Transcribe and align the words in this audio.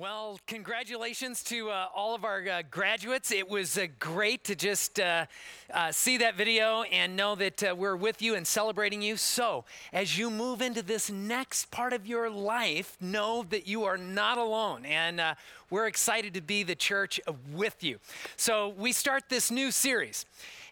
Well, 0.00 0.40
congratulations 0.46 1.42
to 1.42 1.68
uh, 1.68 1.88
all 1.94 2.14
of 2.14 2.24
our 2.24 2.42
uh, 2.48 2.62
graduates. 2.70 3.30
It 3.30 3.50
was 3.50 3.76
uh, 3.76 3.88
great 3.98 4.44
to 4.44 4.54
just 4.54 4.98
uh, 4.98 5.26
uh, 5.74 5.92
see 5.92 6.16
that 6.16 6.36
video 6.36 6.84
and 6.84 7.16
know 7.16 7.34
that 7.34 7.62
uh, 7.62 7.74
we're 7.76 7.96
with 7.96 8.22
you 8.22 8.34
and 8.34 8.46
celebrating 8.46 9.02
you. 9.02 9.18
So, 9.18 9.66
as 9.92 10.16
you 10.16 10.30
move 10.30 10.62
into 10.62 10.80
this 10.80 11.10
next 11.10 11.70
part 11.70 11.92
of 11.92 12.06
your 12.06 12.30
life, 12.30 12.96
know 12.98 13.44
that 13.50 13.66
you 13.66 13.84
are 13.84 13.98
not 13.98 14.38
alone. 14.38 14.86
And 14.86 15.20
we're 15.68 15.86
excited 15.86 16.32
to 16.32 16.40
be 16.40 16.62
the 16.62 16.74
church 16.74 17.20
with 17.52 17.84
you. 17.84 17.98
So, 18.36 18.70
we 18.70 18.92
start 18.92 19.24
this 19.28 19.50
new 19.50 19.70
series. 19.70 20.24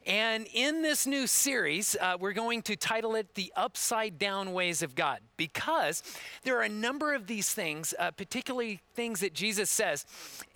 And 0.09 0.47
in 0.55 0.81
this 0.81 1.07
new 1.07 1.27
series, 1.27 1.95
uh, 2.01 2.17
we're 2.19 2.33
going 2.33 2.63
to 2.63 2.77
title 2.77 3.15
it 3.15 3.35
The 3.35 3.53
Upside 3.55 4.19
Down 4.19 4.55
Ways 4.55 4.83
of 4.83 4.95
God 4.95 5.21
because 5.37 6.03
there 6.45 6.59
are 6.59 6.63
a 6.63 6.69
number 6.69 7.13
of 7.13 7.27
these 7.27 7.53
things, 7.53 7.93
uh, 7.99 8.11
particularly 8.13 8.81
things 8.95 9.21
that 9.21 9.35
Jesus 9.35 9.69
says, 9.69 10.07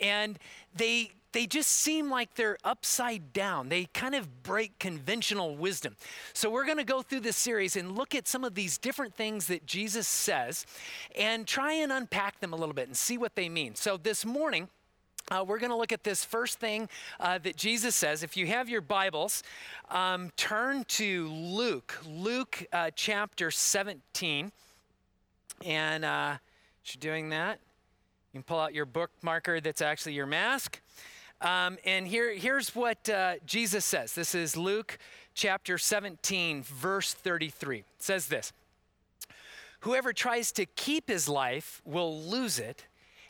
and 0.01 0.39
they 0.75 1.13
they 1.33 1.47
just 1.47 1.71
seem 1.71 2.11
like 2.11 2.35
they're 2.35 2.59
upside 2.63 3.33
down. 3.33 3.71
They 3.71 3.87
kind 3.87 4.15
of 4.15 4.43
break 4.43 4.79
conventional 4.79 5.57
wisdom. 5.57 5.97
So, 6.35 6.51
we're 6.51 6.67
going 6.67 6.77
to 6.77 6.85
go 6.85 7.01
through 7.01 7.21
this 7.21 7.37
series 7.37 7.75
and 7.75 7.97
look 7.97 8.15
at 8.15 8.29
some 8.29 8.45
of 8.45 8.55
these 8.55 8.77
different 8.77 9.15
things 9.15 9.47
that 9.47 9.67
Jesus 9.67 10.07
says 10.07 10.67
and 11.17 11.47
try 11.47 11.73
and 11.73 11.91
unpack 11.91 12.41
them 12.41 12.53
a 12.53 12.57
little 12.57 12.75
bit 12.75 12.87
and 12.87 12.97
see 12.97 13.17
what 13.17 13.35
they 13.35 13.49
mean. 13.49 13.75
So, 13.75 13.97
this 13.97 14.27
morning, 14.27 14.69
uh, 15.33 15.43
we're 15.43 15.59
going 15.59 15.71
to 15.71 15.77
look 15.77 15.93
at 15.93 16.05
this 16.05 16.25
first 16.25 16.61
thing 16.61 16.89
uh, 17.19 17.39
that 17.39 17.57
Jesus 17.57 17.95
says. 17.95 18.23
If 18.23 18.37
you 18.37 18.47
have 18.49 18.69
your 18.69 18.83
Bibles, 18.83 19.43
um, 19.91 20.31
turn 20.37 20.85
to 20.89 21.29
Luke, 21.29 21.99
Luke 22.07 22.67
uh, 22.73 22.91
chapter 22.95 23.51
17. 23.51 24.53
And 25.65 26.05
uh, 26.05 26.37
you're 26.85 27.01
doing 27.01 27.31
that, 27.31 27.61
you 28.33 28.39
can 28.39 28.43
pull 28.43 28.59
out 28.59 28.75
your 28.75 28.85
bookmarker 28.85 29.63
that's 29.63 29.81
actually 29.81 30.13
your 30.13 30.27
mask. 30.27 30.81
Um, 31.41 31.79
and 31.85 32.07
here, 32.07 32.35
here's 32.35 32.75
what 32.75 33.09
uh, 33.09 33.35
Jesus 33.47 33.85
says. 33.85 34.15
This 34.15 34.35
is 34.35 34.57
Luke 34.57 34.99
chapter 35.35 35.79
17, 35.79 36.63
verse 36.63 37.15
33. 37.15 37.79
It 37.79 37.85
says 37.99 38.27
this 38.27 38.53
Whoever 39.81 40.13
tries 40.13 40.53
to 40.53 40.67
keep 40.67 41.09
his 41.09 41.27
life 41.27 41.81
will 41.87 42.21
lose 42.23 42.59
it 42.59 42.87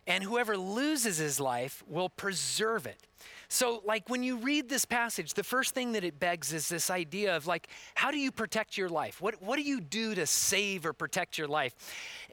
and 0.06 0.24
whoever 0.24 0.56
loses 0.56 1.18
his 1.18 1.38
life 1.38 1.82
will 1.88 2.08
preserve 2.08 2.86
it. 2.86 3.06
So, 3.48 3.82
like 3.84 4.08
when 4.08 4.22
you 4.22 4.38
read 4.38 4.68
this 4.68 4.84
passage, 4.84 5.34
the 5.34 5.44
first 5.44 5.74
thing 5.74 5.92
that 5.92 6.04
it 6.04 6.18
begs 6.18 6.52
is 6.52 6.68
this 6.68 6.88
idea 6.88 7.36
of 7.36 7.46
like, 7.46 7.68
how 7.94 8.10
do 8.10 8.18
you 8.18 8.32
protect 8.32 8.78
your 8.78 8.88
life? 8.88 9.20
What, 9.20 9.42
what 9.42 9.56
do 9.56 9.62
you 9.62 9.80
do 9.80 10.14
to 10.14 10.26
save 10.26 10.86
or 10.86 10.92
protect 10.92 11.36
your 11.36 11.48
life? 11.48 11.74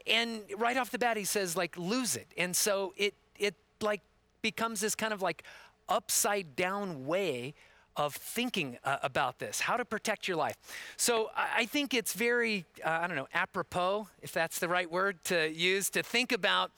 And 0.06 0.40
right 0.56 0.76
off 0.76 0.90
the 0.90 0.98
bat, 0.98 1.16
he 1.16 1.24
says, 1.24 1.56
like, 1.56 1.76
lose 1.76 2.16
it. 2.16 2.26
And 2.38 2.56
so 2.56 2.94
it, 2.96 3.14
it 3.38 3.54
like 3.82 4.00
becomes 4.40 4.80
this 4.80 4.94
kind 4.94 5.12
of 5.12 5.20
like 5.20 5.44
upside 5.88 6.56
down 6.56 7.06
way 7.06 7.54
of 7.96 8.14
thinking 8.14 8.78
uh, 8.84 8.96
about 9.02 9.38
this, 9.38 9.60
how 9.60 9.76
to 9.76 9.84
protect 9.84 10.26
your 10.26 10.36
life. 10.36 10.56
So 10.96 11.30
I 11.36 11.66
think 11.66 11.92
it's 11.92 12.14
very, 12.14 12.64
uh, 12.84 13.00
I 13.02 13.06
don't 13.06 13.16
know, 13.16 13.28
apropos, 13.34 14.08
if 14.22 14.32
that's 14.32 14.58
the 14.58 14.68
right 14.68 14.90
word 14.90 15.22
to 15.24 15.52
use, 15.52 15.90
to 15.90 16.02
think 16.02 16.32
about 16.32 16.70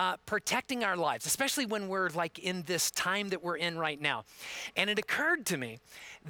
uh, 0.00 0.16
protecting 0.24 0.82
our 0.82 0.96
lives, 0.96 1.26
especially 1.26 1.66
when 1.66 1.86
we're 1.86 2.08
like 2.08 2.38
in 2.38 2.62
this 2.62 2.90
time 2.90 3.28
that 3.28 3.44
we're 3.44 3.58
in 3.58 3.76
right 3.76 4.00
now. 4.00 4.24
And 4.74 4.88
it 4.88 4.98
occurred 4.98 5.44
to 5.46 5.58
me 5.58 5.78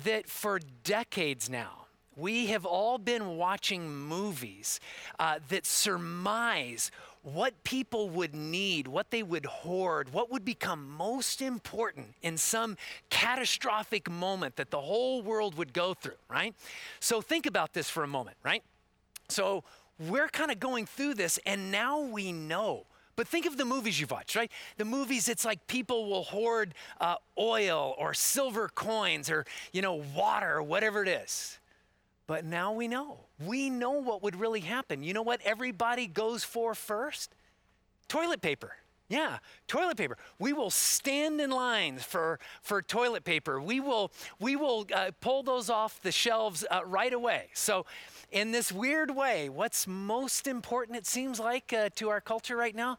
that 0.05 0.27
for 0.27 0.59
decades 0.83 1.49
now, 1.49 1.87
we 2.17 2.47
have 2.47 2.67
all 2.67 2.99
been 2.99 3.37
watching 3.37 3.89
movies 3.89 4.81
uh, 5.21 5.39
that 5.51 5.67
surmise 5.67 6.91
what 7.23 7.62
people 7.62 8.11
would 8.11 8.35
need, 8.35 8.89
what 8.89 9.12
they 9.12 9.23
would 9.23 9.47
hoard, 9.47 10.12
what 10.12 10.33
would 10.33 10.45
become 10.45 10.91
most 10.91 11.41
important 11.41 12.09
in 12.23 12.37
some 12.37 12.77
catastrophic 13.09 14.11
moment 14.11 14.57
that 14.57 14.73
the 14.73 14.81
whole 14.81 15.23
world 15.23 15.55
would 15.55 15.73
go 15.73 15.95
through, 15.95 16.19
right? 16.29 16.56
So 16.99 17.21
think 17.21 17.47
about 17.47 17.73
this 17.75 17.89
for 17.89 18.03
a 18.03 18.09
moment, 18.09 18.37
right? 18.43 18.65
So 19.28 19.62
we're 19.97 20.28
kind 20.28 20.50
of 20.50 20.59
going 20.59 20.87
through 20.87 21.15
this, 21.15 21.39
and 21.47 21.71
now 21.71 22.00
we 22.00 22.33
know 22.33 22.87
but 23.20 23.28
think 23.28 23.44
of 23.44 23.58
the 23.58 23.66
movies 23.66 24.00
you've 24.00 24.12
watched, 24.12 24.34
right? 24.34 24.50
The 24.78 24.86
movies, 24.86 25.28
it's 25.28 25.44
like 25.44 25.66
people 25.66 26.08
will 26.08 26.22
hoard 26.22 26.72
uh, 27.03 27.16
oil 27.36 27.94
or 27.98 28.14
silver 28.14 28.70
coins 28.70 29.28
or, 29.28 29.44
you 29.75 29.82
know, 29.82 30.03
water 30.16 30.56
or 30.56 30.62
whatever 30.62 31.03
it 31.03 31.08
is. 31.08 31.58
But 32.26 32.47
now 32.47 32.72
we 32.72 32.88
know. 32.88 33.19
We 33.38 33.69
know 33.69 33.91
what 33.91 34.22
would 34.22 34.36
really 34.36 34.60
happen. 34.60 35.03
You 35.03 35.12
know 35.12 35.20
what 35.20 35.42
everybody 35.44 36.06
goes 36.06 36.44
for 36.44 36.75
first? 36.75 37.34
Toilet 38.08 38.41
paper. 38.41 38.72
Yeah, 39.10 39.38
toilet 39.66 39.98
paper. 39.98 40.16
We 40.38 40.54
will 40.54 40.70
stand 40.70 41.42
in 41.42 41.50
lines 41.50 42.02
for, 42.04 42.38
for 42.62 42.81
toilet 42.81 43.25
paper. 43.25 43.60
We 43.60 43.81
will, 43.81 44.12
we 44.38 44.56
will 44.56 44.87
uh, 44.94 45.10
pull 45.20 45.42
those 45.42 45.69
off 45.69 46.00
the 46.00 46.12
shelves 46.12 46.64
uh, 46.70 46.87
right 46.87 47.12
away. 47.12 47.48
So, 47.52 47.84
in 48.31 48.53
this 48.53 48.73
weird 48.73 49.15
way, 49.15 49.49
what's 49.49 49.87
most 49.87 50.47
important, 50.47 50.97
it 50.97 51.07
seems 51.07 51.41
like, 51.41 51.73
uh, 51.73 51.91
to 51.97 52.09
our 52.09 52.21
culture 52.21 52.57
right 52.57 52.75
now? 52.75 52.99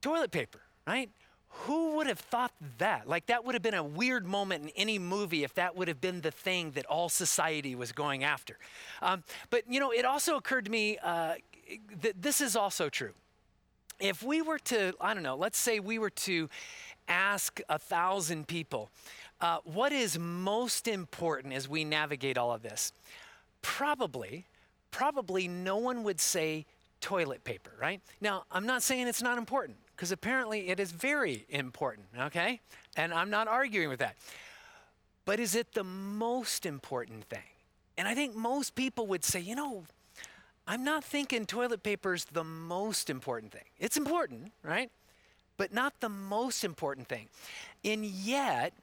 Toilet 0.00 0.30
paper, 0.30 0.60
right? 0.86 1.10
Who 1.48 1.96
would 1.96 2.06
have 2.06 2.18
thought 2.18 2.52
that? 2.78 3.08
Like, 3.08 3.26
that 3.26 3.44
would 3.44 3.54
have 3.54 3.62
been 3.62 3.74
a 3.74 3.82
weird 3.82 4.26
moment 4.26 4.64
in 4.64 4.70
any 4.76 4.98
movie 4.98 5.44
if 5.44 5.54
that 5.54 5.76
would 5.76 5.88
have 5.88 6.00
been 6.00 6.20
the 6.20 6.30
thing 6.30 6.72
that 6.72 6.86
all 6.86 7.08
society 7.08 7.74
was 7.74 7.92
going 7.92 8.24
after. 8.24 8.58
Um, 9.02 9.22
but, 9.50 9.62
you 9.68 9.80
know, 9.80 9.90
it 9.90 10.04
also 10.04 10.36
occurred 10.36 10.64
to 10.64 10.70
me 10.70 10.98
uh, 10.98 11.34
that 12.02 12.20
this 12.20 12.40
is 12.40 12.56
also 12.56 12.88
true 12.88 13.12
if 14.00 14.22
we 14.22 14.42
were 14.42 14.58
to, 14.58 14.92
I 15.00 15.14
don't 15.14 15.22
know, 15.22 15.36
let's 15.36 15.58
say 15.58 15.80
we 15.80 15.98
were 15.98 16.10
to 16.10 16.48
ask 17.08 17.60
a 17.68 17.78
thousand 17.78 18.48
people, 18.48 18.90
uh, 19.40 19.58
what 19.64 19.92
is 19.92 20.18
most 20.18 20.88
important 20.88 21.54
as 21.54 21.68
we 21.68 21.84
navigate 21.84 22.38
all 22.38 22.52
of 22.52 22.62
this? 22.62 22.92
Probably, 23.64 24.44
probably 24.90 25.48
no 25.48 25.78
one 25.78 26.04
would 26.04 26.20
say 26.20 26.66
toilet 27.00 27.42
paper, 27.44 27.72
right? 27.80 28.00
Now, 28.20 28.44
I'm 28.52 28.66
not 28.66 28.82
saying 28.82 29.08
it's 29.08 29.22
not 29.22 29.38
important, 29.38 29.78
because 29.96 30.12
apparently 30.12 30.68
it 30.68 30.78
is 30.78 30.92
very 30.92 31.46
important, 31.48 32.06
okay? 32.20 32.60
And 32.94 33.12
I'm 33.12 33.30
not 33.30 33.48
arguing 33.48 33.88
with 33.88 34.00
that. 34.00 34.16
But 35.24 35.40
is 35.40 35.54
it 35.54 35.72
the 35.72 35.82
most 35.82 36.66
important 36.66 37.24
thing? 37.24 37.48
And 37.96 38.06
I 38.06 38.14
think 38.14 38.36
most 38.36 38.74
people 38.74 39.06
would 39.06 39.24
say, 39.24 39.40
you 39.40 39.56
know, 39.56 39.84
I'm 40.66 40.84
not 40.84 41.02
thinking 41.02 41.46
toilet 41.46 41.82
paper 41.82 42.12
is 42.12 42.26
the 42.26 42.44
most 42.44 43.08
important 43.08 43.52
thing. 43.52 43.64
It's 43.78 43.96
important, 43.96 44.52
right? 44.62 44.90
But 45.56 45.72
not 45.72 46.00
the 46.00 46.10
most 46.10 46.64
important 46.64 47.08
thing. 47.08 47.28
And 47.82 48.04
yet, 48.04 48.74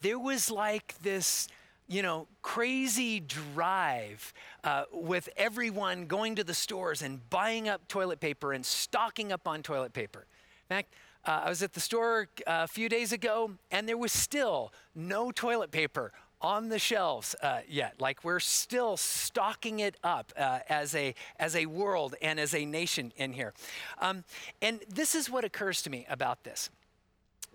there 0.00 0.18
was 0.18 0.50
like 0.50 0.94
this, 1.02 1.48
you 1.88 2.02
know, 2.02 2.26
crazy 2.42 3.20
drive 3.20 4.32
uh, 4.62 4.84
with 4.92 5.28
everyone 5.36 6.06
going 6.06 6.34
to 6.36 6.44
the 6.44 6.54
stores 6.54 7.02
and 7.02 7.28
buying 7.30 7.68
up 7.68 7.86
toilet 7.88 8.20
paper 8.20 8.52
and 8.52 8.64
stocking 8.64 9.32
up 9.32 9.46
on 9.46 9.62
toilet 9.62 9.92
paper. 9.92 10.26
In 10.70 10.76
fact, 10.76 10.94
uh, 11.26 11.42
I 11.44 11.48
was 11.48 11.62
at 11.62 11.72
the 11.72 11.80
store 11.80 12.28
uh, 12.46 12.64
a 12.64 12.68
few 12.68 12.88
days 12.88 13.12
ago, 13.12 13.52
and 13.70 13.88
there 13.88 13.96
was 13.98 14.12
still 14.12 14.72
no 14.94 15.30
toilet 15.30 15.70
paper 15.70 16.12
on 16.40 16.68
the 16.68 16.78
shelves 16.78 17.34
uh, 17.42 17.60
yet. 17.66 18.00
Like 18.00 18.22
we're 18.22 18.40
still 18.40 18.96
stocking 18.96 19.80
it 19.80 19.96
up 20.04 20.32
uh, 20.36 20.60
as 20.68 20.94
a 20.94 21.14
as 21.38 21.56
a 21.56 21.66
world 21.66 22.14
and 22.20 22.38
as 22.38 22.54
a 22.54 22.66
nation 22.66 23.12
in 23.16 23.32
here. 23.32 23.54
Um, 24.00 24.24
and 24.60 24.80
this 24.88 25.14
is 25.14 25.30
what 25.30 25.44
occurs 25.44 25.80
to 25.82 25.90
me 25.90 26.06
about 26.10 26.44
this: 26.44 26.68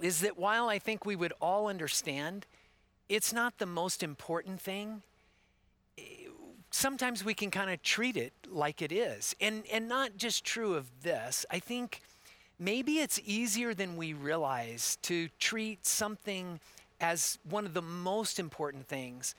is 0.02 0.22
that 0.22 0.38
while 0.38 0.68
I 0.70 0.80
think 0.80 1.06
we 1.06 1.16
would 1.16 1.34
all 1.40 1.68
understand, 1.68 2.48
it's 3.09 3.34
not 3.34 3.58
the 3.58 3.66
most 3.66 4.03
important 4.03 4.62
thing. 4.62 5.02
Sometimes 6.72 7.25
we 7.25 7.34
can 7.34 7.50
kind 7.50 7.72
of 7.72 7.81
treat 7.81 8.16
it 8.16 8.31
like 8.47 8.81
it 8.81 8.92
is, 8.92 9.36
and 9.42 9.64
and 9.74 9.90
not 9.90 10.18
just 10.18 10.46
true 10.46 10.75
of 10.75 10.86
this. 11.02 11.46
I 11.50 11.58
think 11.59 12.02
maybe 12.59 13.00
it's 13.00 13.19
easier 13.25 13.74
than 13.74 13.98
we 13.98 14.13
realize 14.13 14.98
to 15.01 15.30
treat 15.39 15.86
something 15.86 16.60
as 17.01 17.39
one 17.50 17.66
of 17.66 17.74
the 17.74 17.81
most 17.81 18.39
important 18.39 18.88
things 18.88 19.34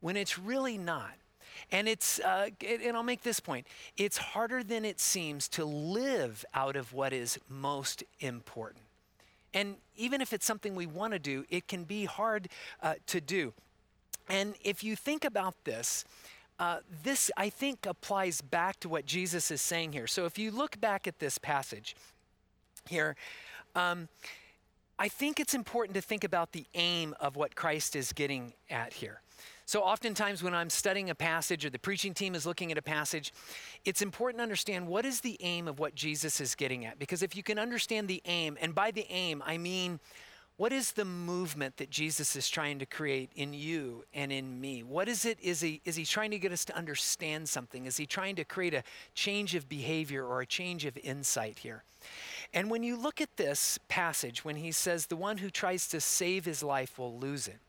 when 0.00 0.16
it's 0.16 0.38
really 0.38 0.78
not. 0.78 1.14
And 1.72 1.88
it's, 1.88 2.20
uh, 2.20 2.50
and 2.64 2.96
I'll 2.96 3.02
make 3.02 3.22
this 3.22 3.40
point 3.40 3.66
it's 3.96 4.18
harder 4.18 4.62
than 4.62 4.84
it 4.84 5.00
seems 5.00 5.48
to 5.50 5.64
live 5.64 6.44
out 6.54 6.76
of 6.76 6.92
what 6.92 7.12
is 7.12 7.38
most 7.48 8.04
important. 8.20 8.84
And 9.54 9.76
even 9.96 10.20
if 10.20 10.32
it's 10.32 10.46
something 10.46 10.74
we 10.74 10.86
want 10.86 11.12
to 11.12 11.18
do, 11.18 11.44
it 11.48 11.68
can 11.68 11.84
be 11.84 12.04
hard 12.04 12.48
uh, 12.82 12.94
to 13.06 13.20
do. 13.20 13.52
And 14.28 14.54
if 14.62 14.84
you 14.84 14.94
think 14.94 15.24
about 15.24 15.54
this, 15.64 16.04
uh, 16.58 16.78
this 17.02 17.30
I 17.36 17.50
think 17.50 17.86
applies 17.86 18.40
back 18.40 18.80
to 18.80 18.88
what 18.88 19.06
Jesus 19.06 19.50
is 19.50 19.62
saying 19.62 19.92
here. 19.92 20.06
So 20.06 20.26
if 20.26 20.38
you 20.38 20.50
look 20.50 20.80
back 20.80 21.06
at 21.06 21.18
this 21.18 21.38
passage 21.38 21.96
here, 22.88 23.16
um, 23.74 24.08
I 24.98 25.08
think 25.08 25.38
it's 25.38 25.54
important 25.54 25.94
to 25.94 26.00
think 26.00 26.24
about 26.24 26.52
the 26.52 26.66
aim 26.74 27.14
of 27.20 27.36
what 27.36 27.54
Christ 27.54 27.94
is 27.94 28.12
getting 28.12 28.52
at 28.68 28.92
here. 28.94 29.20
So, 29.68 29.82
oftentimes, 29.82 30.42
when 30.42 30.54
I'm 30.54 30.70
studying 30.70 31.10
a 31.10 31.14
passage 31.14 31.66
or 31.66 31.68
the 31.68 31.78
preaching 31.78 32.14
team 32.14 32.34
is 32.34 32.46
looking 32.46 32.72
at 32.72 32.78
a 32.78 32.82
passage, 32.82 33.34
it's 33.84 34.00
important 34.00 34.38
to 34.38 34.42
understand 34.42 34.88
what 34.88 35.04
is 35.04 35.20
the 35.20 35.36
aim 35.40 35.68
of 35.68 35.78
what 35.78 35.94
Jesus 35.94 36.40
is 36.40 36.54
getting 36.54 36.86
at. 36.86 36.98
Because 36.98 37.22
if 37.22 37.36
you 37.36 37.42
can 37.42 37.58
understand 37.58 38.08
the 38.08 38.22
aim, 38.24 38.56
and 38.62 38.74
by 38.74 38.90
the 38.90 39.04
aim, 39.10 39.42
I 39.44 39.58
mean 39.58 40.00
what 40.56 40.72
is 40.72 40.92
the 40.92 41.04
movement 41.04 41.76
that 41.76 41.90
Jesus 41.90 42.34
is 42.34 42.48
trying 42.48 42.78
to 42.78 42.86
create 42.86 43.30
in 43.36 43.52
you 43.52 44.04
and 44.14 44.32
in 44.32 44.58
me? 44.58 44.82
What 44.82 45.06
is 45.06 45.26
it? 45.26 45.38
Is 45.38 45.60
he, 45.60 45.82
is 45.84 45.96
he 45.96 46.06
trying 46.06 46.30
to 46.30 46.38
get 46.38 46.50
us 46.50 46.64
to 46.64 46.74
understand 46.74 47.46
something? 47.50 47.84
Is 47.84 47.98
he 47.98 48.06
trying 48.06 48.36
to 48.36 48.44
create 48.44 48.72
a 48.72 48.82
change 49.14 49.54
of 49.54 49.68
behavior 49.68 50.24
or 50.24 50.40
a 50.40 50.46
change 50.46 50.86
of 50.86 50.96
insight 50.96 51.58
here? 51.58 51.84
And 52.54 52.70
when 52.70 52.82
you 52.82 52.96
look 52.96 53.20
at 53.20 53.36
this 53.36 53.78
passage, 53.88 54.46
when 54.46 54.56
he 54.56 54.72
says, 54.72 55.06
the 55.06 55.14
one 55.14 55.36
who 55.36 55.50
tries 55.50 55.86
to 55.88 56.00
save 56.00 56.46
his 56.46 56.62
life 56.62 56.98
will 56.98 57.18
lose 57.18 57.46
it, 57.46 57.60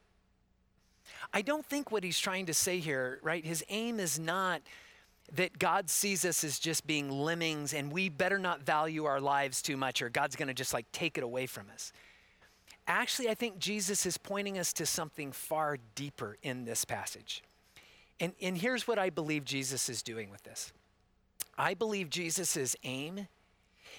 I 1.34 1.42
don't 1.42 1.66
think 1.66 1.92
what 1.92 2.04
he's 2.04 2.20
trying 2.20 2.46
to 2.48 2.54
say 2.54 2.80
here, 2.80 3.20
right? 3.22 3.46
His 3.46 3.64
aim 3.70 4.00
is 4.00 4.20
not 4.20 4.62
that 5.34 5.60
God 5.60 5.90
sees 5.90 6.26
us 6.26 6.44
as 6.44 6.60
just 6.60 6.88
being 6.88 7.10
lemmings 7.10 7.74
and 7.74 7.92
we 7.92 8.10
better 8.10 8.40
not 8.40 8.64
value 8.64 9.06
our 9.06 9.22
lives 9.22 9.62
too 9.62 9.78
much 9.78 10.02
or 10.02 10.10
God's 10.10 10.36
going 10.36 10.48
to 10.48 10.54
just 10.54 10.74
like 10.74 10.92
take 10.92 11.18
it 11.18 11.24
away 11.24 11.46
from 11.46 11.68
us. 11.74 11.94
Actually, 12.88 13.30
I 13.30 13.36
think 13.36 13.60
Jesus 13.60 14.06
is 14.06 14.18
pointing 14.18 14.58
us 14.58 14.74
to 14.74 14.86
something 14.86 15.32
far 15.32 15.78
deeper 15.94 16.38
in 16.42 16.66
this 16.66 16.86
passage. 16.86 17.44
And, 18.20 18.34
and 18.42 18.58
here's 18.58 18.88
what 18.88 18.98
I 18.98 19.12
believe 19.12 19.46
Jesus 19.46 19.90
is 19.90 20.02
doing 20.02 20.30
with 20.32 20.44
this 20.44 20.74
I 21.58 21.74
believe 21.74 22.10
Jesus' 22.10 22.76
aim 22.84 23.28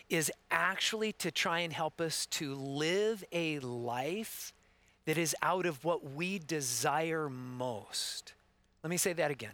is 0.08 0.32
actually 0.50 1.12
to 1.12 1.31
try 1.31 1.61
and 1.61 1.73
help 1.73 2.00
us 2.00 2.26
to 2.26 2.55
live 2.55 3.23
a 3.32 3.61
life 3.61 4.52
that 5.10 5.18
is 5.18 5.34
out 5.42 5.66
of 5.66 5.84
what 5.84 6.12
we 6.12 6.38
desire 6.38 7.28
most. 7.28 8.32
Let 8.84 8.90
me 8.90 8.96
say 8.96 9.12
that 9.14 9.32
again. 9.32 9.50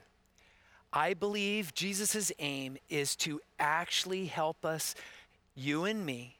I 0.92 1.14
believe 1.14 1.72
Jesus' 1.72 2.30
aim 2.38 2.76
is 2.90 3.16
to 3.16 3.40
actually 3.58 4.26
help 4.26 4.66
us, 4.66 4.94
you 5.54 5.86
and 5.86 6.04
me, 6.04 6.36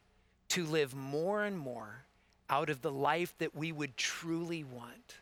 to 0.50 0.66
live 0.66 0.94
more 0.94 1.44
and 1.44 1.58
more 1.58 2.04
out 2.50 2.68
of 2.68 2.82
the 2.82 2.90
life 2.90 3.34
that 3.38 3.56
we 3.56 3.72
would 3.72 3.96
truly 3.96 4.64
want. 4.64 5.14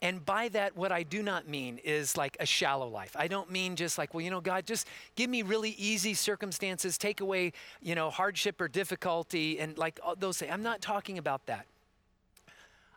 And 0.00 0.24
by 0.24 0.48
that, 0.48 0.74
what 0.74 0.90
I 0.90 1.02
do 1.02 1.22
not 1.22 1.46
mean 1.46 1.80
is 1.84 2.16
like 2.16 2.38
a 2.40 2.46
shallow 2.46 2.88
life. 2.88 3.14
I 3.14 3.28
don't 3.28 3.50
mean 3.50 3.76
just 3.76 3.98
like, 3.98 4.14
well, 4.14 4.22
you 4.22 4.30
know, 4.30 4.40
God, 4.40 4.64
just 4.64 4.86
give 5.16 5.28
me 5.28 5.42
really 5.42 5.72
easy 5.76 6.14
circumstances, 6.14 6.96
take 6.96 7.20
away, 7.20 7.52
you 7.82 7.94
know, 7.94 8.08
hardship 8.08 8.58
or 8.58 8.68
difficulty, 8.68 9.58
and 9.58 9.76
like 9.76 10.00
those 10.16 10.38
things. 10.38 10.50
I'm 10.50 10.62
not 10.62 10.80
talking 10.80 11.18
about 11.18 11.44
that. 11.44 11.66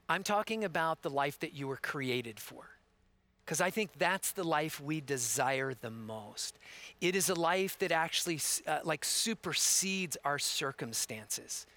I'm 0.08 0.24
talking 0.24 0.64
about 0.64 1.02
the 1.02 1.10
life 1.10 1.40
that 1.40 1.54
you 1.54 1.68
were 1.68 1.78
created 1.78 2.40
for. 2.40 2.70
Because 3.44 3.62
I 3.62 3.70
think 3.70 3.92
that's 4.00 4.32
the 4.32 4.44
life 4.44 4.82
we 4.82 5.02
desire 5.02 5.74
the 5.80 5.92
most. 5.92 6.58
It 7.00 7.16
is 7.16 7.30
a 7.30 7.36
life 7.36 7.78
that 7.78 7.92
actually 7.92 8.40
uh, 8.66 8.80
like 8.84 9.06
supersedes 9.06 10.18
our 10.26 10.40
circumstances. 10.40 11.68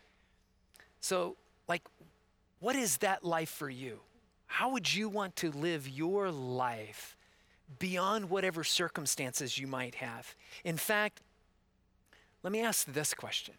So, 1.01 1.37
like, 1.69 1.83
what 2.61 2.75
is 2.75 2.99
that 2.99 3.23
life 3.23 3.51
for 3.51 3.69
you? 3.69 4.01
How 4.47 4.71
would 4.71 4.95
you 4.95 5.11
want 5.11 5.37
to 5.37 5.51
live 5.51 5.87
your 5.87 6.31
life 6.31 7.17
beyond 7.79 8.31
whatever 8.31 8.65
circumstances 8.65 9.59
you 9.59 9.67
might 9.67 9.97
have? 9.97 10.35
In 10.65 10.79
fact, 10.79 11.21
let 12.43 12.51
me 12.51 12.63
ask 12.63 12.87
this 12.87 13.13
question 13.13 13.55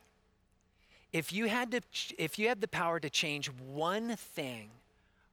if 1.12 1.34
you 1.34 1.48
had 1.48 1.72
to 1.72 1.82
if 2.18 2.38
you 2.38 2.48
had 2.48 2.62
the 2.62 2.68
power 2.68 3.00
to 3.00 3.10
change 3.10 3.48
one 3.48 4.16
thing 4.16 4.70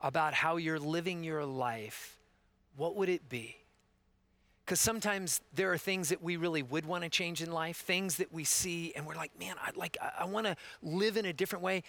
about 0.01 0.35
how 0.35 0.57
you're 0.57 0.79
living 0.79 1.25
your 1.25 1.45
life 1.45 2.17
what 2.77 2.95
would 2.97 3.09
it 3.09 3.29
be? 3.29 3.57
Because 4.65 4.81
sometimes 4.81 5.41
there 5.55 5.73
are 5.73 5.79
things 5.79 6.09
that 6.09 6.23
we 6.23 6.37
really 6.37 6.63
would 6.63 6.85
want 6.85 7.05
to 7.05 7.11
change 7.11 7.43
in 7.43 7.53
life 7.53 7.79
things 7.79 8.17
that 8.17 8.33
we 8.33 8.45
see 8.45 8.93
and 8.95 9.07
we're 9.07 9.15
like 9.15 9.39
man 9.39 9.55
i 9.63 9.71
like 9.77 9.97
i, 10.01 10.11
I 10.21 10.25
want 10.25 10.47
to 10.47 10.57
live 10.83 11.17
in 11.17 11.25
a 11.27 11.33
different 11.33 11.63
way. 11.63 11.83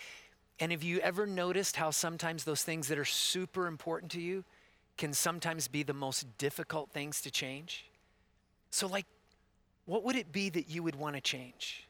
And 0.60 0.72
have 0.72 0.84
you 0.84 1.00
ever 1.00 1.28
noticed 1.28 1.76
how 1.76 1.92
sometimes 1.92 2.44
those 2.44 2.64
things 2.64 2.88
that 2.88 2.98
are 2.98 3.06
super 3.06 3.68
important 3.68 4.12
to 4.14 4.22
you 4.22 4.44
can 4.98 5.14
sometimes 5.14 5.68
be 5.68 5.84
the 5.84 5.94
most 5.94 6.26
difficult 6.40 6.90
things 6.92 7.22
to 7.22 7.32
change? 7.32 7.86
So 8.70 8.88
like 8.88 9.06
what 9.86 10.04
would 10.04 10.16
it 10.16 10.32
be 10.32 10.50
that 10.50 10.70
you 10.70 10.84
would 10.84 10.96
want 10.96 11.16
to 11.16 11.22
change 11.22 11.87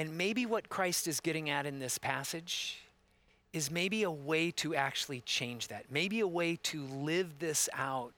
and 0.00 0.16
maybe 0.16 0.46
what 0.46 0.70
Christ 0.70 1.06
is 1.06 1.20
getting 1.20 1.50
at 1.50 1.66
in 1.66 1.78
this 1.78 1.98
passage 1.98 2.78
is 3.52 3.70
maybe 3.70 4.02
a 4.04 4.10
way 4.10 4.50
to 4.52 4.74
actually 4.74 5.20
change 5.26 5.68
that, 5.68 5.84
maybe 5.90 6.20
a 6.20 6.26
way 6.26 6.56
to 6.62 6.84
live 6.86 7.38
this 7.38 7.68
out 7.74 8.14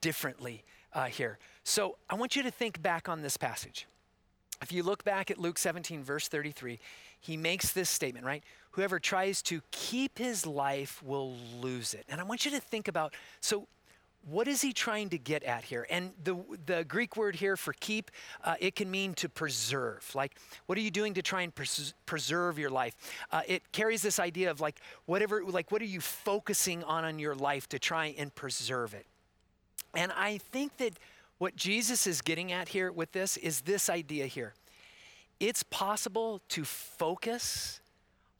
differently 0.00 0.64
uh, 0.94 1.04
here. 1.04 1.38
So 1.64 1.98
I 2.08 2.14
want 2.14 2.34
you 2.34 2.42
to 2.44 2.50
think 2.50 2.80
back 2.80 3.10
on 3.10 3.20
this 3.20 3.36
passage. 3.36 3.86
If 4.62 4.72
you 4.72 4.82
look 4.82 5.04
back 5.04 5.30
at 5.30 5.36
Luke 5.36 5.58
17, 5.58 6.02
verse 6.02 6.28
33, 6.28 6.78
he 7.20 7.36
makes 7.36 7.72
this 7.72 7.90
statement, 7.90 8.24
right? 8.24 8.42
Whoever 8.70 8.98
tries 8.98 9.42
to 9.42 9.60
keep 9.70 10.16
his 10.16 10.46
life 10.46 11.02
will 11.02 11.36
lose 11.60 11.92
it. 11.92 12.06
And 12.08 12.22
I 12.22 12.24
want 12.24 12.46
you 12.46 12.52
to 12.52 12.60
think 12.60 12.88
about 12.88 13.12
so 13.42 13.68
what 14.28 14.46
is 14.46 14.62
he 14.62 14.72
trying 14.72 15.08
to 15.10 15.18
get 15.18 15.42
at 15.42 15.64
here? 15.64 15.86
And 15.90 16.12
the, 16.22 16.36
the 16.66 16.84
Greek 16.84 17.16
word 17.16 17.36
here 17.36 17.56
for 17.56 17.72
keep, 17.72 18.10
uh, 18.44 18.54
it 18.60 18.76
can 18.76 18.90
mean 18.90 19.14
to 19.14 19.28
preserve. 19.28 20.08
Like, 20.14 20.36
what 20.66 20.78
are 20.78 20.80
you 20.80 20.90
doing 20.90 21.14
to 21.14 21.22
try 21.22 21.42
and 21.42 21.54
pres- 21.54 21.94
preserve 22.06 22.58
your 22.58 22.70
life? 22.70 22.94
Uh, 23.30 23.42
it 23.46 23.72
carries 23.72 24.02
this 24.02 24.18
idea 24.20 24.50
of 24.50 24.60
like, 24.60 24.80
whatever, 25.06 25.44
like, 25.44 25.72
what 25.72 25.82
are 25.82 25.86
you 25.86 26.00
focusing 26.00 26.84
on 26.84 27.04
in 27.04 27.18
your 27.18 27.34
life 27.34 27.68
to 27.70 27.78
try 27.78 28.14
and 28.16 28.34
preserve 28.34 28.94
it? 28.94 29.06
And 29.94 30.12
I 30.12 30.38
think 30.38 30.76
that 30.78 30.98
what 31.38 31.56
Jesus 31.56 32.06
is 32.06 32.22
getting 32.22 32.52
at 32.52 32.68
here 32.68 32.92
with 32.92 33.12
this 33.12 33.36
is 33.36 33.62
this 33.62 33.90
idea 33.90 34.26
here. 34.26 34.54
It's 35.40 35.64
possible 35.64 36.40
to 36.50 36.64
focus 36.64 37.80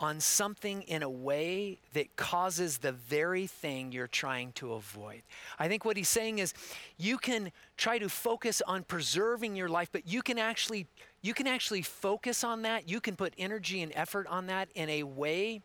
on 0.02 0.18
something 0.18 0.82
in 0.82 1.02
a 1.02 1.08
way 1.08 1.78
that 1.94 2.16
causes 2.16 2.78
the 2.78 2.90
very 2.90 3.46
thing 3.46 3.92
you're 3.92 4.08
trying 4.08 4.50
to 4.52 4.72
avoid. 4.72 5.22
I 5.60 5.68
think 5.68 5.84
what 5.84 5.96
he's 5.96 6.08
saying 6.08 6.40
is 6.40 6.52
you 6.98 7.16
can 7.16 7.52
try 7.76 7.98
to 7.98 8.08
focus 8.08 8.60
on 8.66 8.82
preserving 8.82 9.54
your 9.54 9.68
life, 9.68 9.90
but 9.92 10.06
you 10.06 10.20
can 10.20 10.38
actually 10.38 10.88
you 11.24 11.34
can 11.34 11.46
actually 11.46 11.82
focus 11.82 12.42
on 12.42 12.62
that. 12.62 12.88
You 12.88 13.00
can 13.00 13.14
put 13.14 13.32
energy 13.38 13.80
and 13.80 13.92
effort 13.94 14.26
on 14.26 14.48
that 14.48 14.68
in 14.74 14.90
a 14.90 15.04
way 15.04 15.62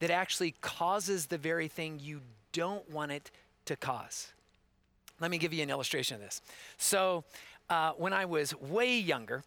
that 0.00 0.10
actually 0.10 0.54
causes 0.60 1.26
the 1.26 1.38
very 1.38 1.68
thing 1.68 1.98
you 1.98 2.20
don't 2.52 2.88
want 2.90 3.10
it 3.10 3.30
to 3.64 3.76
cause. 3.76 4.28
Let 5.20 5.30
me 5.30 5.38
give 5.38 5.54
you 5.54 5.62
an 5.62 5.70
illustration 5.70 6.16
of 6.16 6.20
this. 6.20 6.42
So, 6.76 7.24
uh, 7.70 7.92
when 7.92 8.12
I 8.12 8.26
was 8.26 8.54
way 8.60 8.98
younger, 8.98 9.42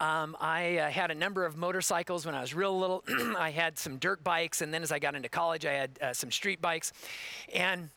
um, 0.00 0.36
I 0.40 0.78
uh, 0.78 0.90
had 0.90 1.10
a 1.10 1.14
number 1.14 1.44
of 1.44 1.56
motorcycles 1.56 2.24
when 2.24 2.34
I 2.34 2.40
was 2.40 2.54
real 2.54 2.78
little. 2.78 3.04
I 3.36 3.50
had 3.50 3.78
some 3.78 3.98
dirt 3.98 4.22
bikes, 4.22 4.62
and 4.62 4.72
then 4.72 4.82
as 4.82 4.92
I 4.92 4.98
got 4.98 5.14
into 5.14 5.28
college, 5.28 5.66
I 5.66 5.72
had 5.72 5.98
uh, 6.00 6.12
some 6.12 6.30
street 6.30 6.60
bikes. 6.60 6.92
And 7.52 7.90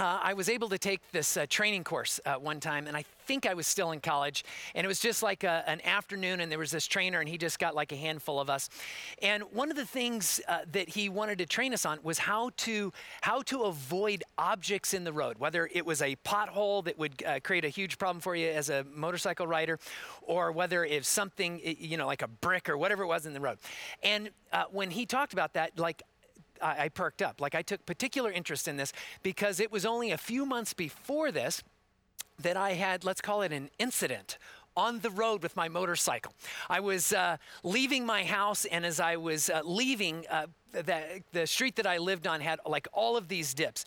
uh, 0.00 0.18
I 0.22 0.32
was 0.32 0.48
able 0.48 0.68
to 0.70 0.78
take 0.78 1.00
this 1.12 1.36
uh, 1.36 1.46
training 1.48 1.84
course 1.84 2.20
uh, 2.24 2.34
one 2.34 2.58
time, 2.58 2.86
and 2.86 2.96
I 2.96 3.04
think 3.26 3.46
I 3.46 3.54
was 3.54 3.66
still 3.66 3.92
in 3.92 4.00
college. 4.00 4.44
And 4.74 4.84
it 4.84 4.88
was 4.88 4.98
just 4.98 5.22
like 5.22 5.44
a, 5.44 5.62
an 5.66 5.80
afternoon, 5.84 6.40
and 6.40 6.50
there 6.50 6.58
was 6.58 6.70
this 6.70 6.86
trainer, 6.86 7.20
and 7.20 7.28
he 7.28 7.36
just 7.36 7.58
got 7.58 7.74
like 7.74 7.92
a 7.92 7.96
handful 7.96 8.40
of 8.40 8.48
us. 8.48 8.70
And 9.20 9.42
one 9.52 9.70
of 9.70 9.76
the 9.76 9.84
things 9.84 10.40
uh, 10.48 10.60
that 10.72 10.88
he 10.88 11.08
wanted 11.08 11.38
to 11.38 11.46
train 11.46 11.74
us 11.74 11.84
on 11.84 11.98
was 12.02 12.18
how 12.18 12.50
to 12.58 12.92
how 13.20 13.42
to 13.42 13.64
avoid 13.64 14.24
objects 14.38 14.94
in 14.94 15.04
the 15.04 15.12
road, 15.12 15.38
whether 15.38 15.68
it 15.72 15.84
was 15.84 16.00
a 16.00 16.16
pothole 16.24 16.82
that 16.84 16.98
would 16.98 17.22
uh, 17.24 17.40
create 17.44 17.64
a 17.64 17.68
huge 17.68 17.98
problem 17.98 18.20
for 18.20 18.34
you 18.34 18.48
as 18.48 18.70
a 18.70 18.84
motorcycle 18.94 19.46
rider, 19.46 19.78
or 20.22 20.50
whether 20.50 20.84
it's 20.84 21.08
something 21.08 21.60
you 21.62 21.96
know 21.96 22.06
like 22.06 22.22
a 22.22 22.28
brick 22.28 22.68
or 22.68 22.78
whatever 22.78 23.02
it 23.02 23.08
was 23.08 23.26
in 23.26 23.34
the 23.34 23.40
road. 23.40 23.58
And 24.02 24.30
uh, 24.52 24.64
when 24.70 24.90
he 24.90 25.04
talked 25.06 25.34
about 25.34 25.52
that, 25.54 25.78
like 25.78 26.02
I, 26.62 26.84
I 26.84 26.88
perked 26.88 27.22
up. 27.22 27.40
Like 27.40 27.54
I 27.54 27.62
took 27.62 27.84
particular 27.86 28.30
interest 28.30 28.68
in 28.68 28.76
this 28.76 28.92
because 29.22 29.60
it 29.60 29.70
was 29.72 29.84
only 29.84 30.10
a 30.10 30.18
few 30.18 30.46
months 30.46 30.72
before 30.74 31.30
this 31.32 31.62
that 32.38 32.56
I 32.56 32.72
had, 32.72 33.04
let's 33.04 33.20
call 33.20 33.42
it 33.42 33.52
an 33.52 33.70
incident 33.78 34.38
on 34.80 35.00
the 35.00 35.10
road 35.10 35.42
with 35.42 35.54
my 35.56 35.68
motorcycle. 35.68 36.32
I 36.70 36.80
was 36.80 37.12
uh, 37.12 37.36
leaving 37.62 38.06
my 38.06 38.24
house, 38.24 38.64
and 38.64 38.86
as 38.86 38.98
I 38.98 39.16
was 39.16 39.50
uh, 39.50 39.60
leaving, 39.62 40.24
uh, 40.30 40.46
the, 40.72 41.22
the 41.32 41.46
street 41.46 41.76
that 41.76 41.86
I 41.86 41.98
lived 41.98 42.26
on 42.26 42.40
had 42.40 42.60
like 42.64 42.88
all 42.94 43.18
of 43.18 43.28
these 43.28 43.52
dips. 43.52 43.84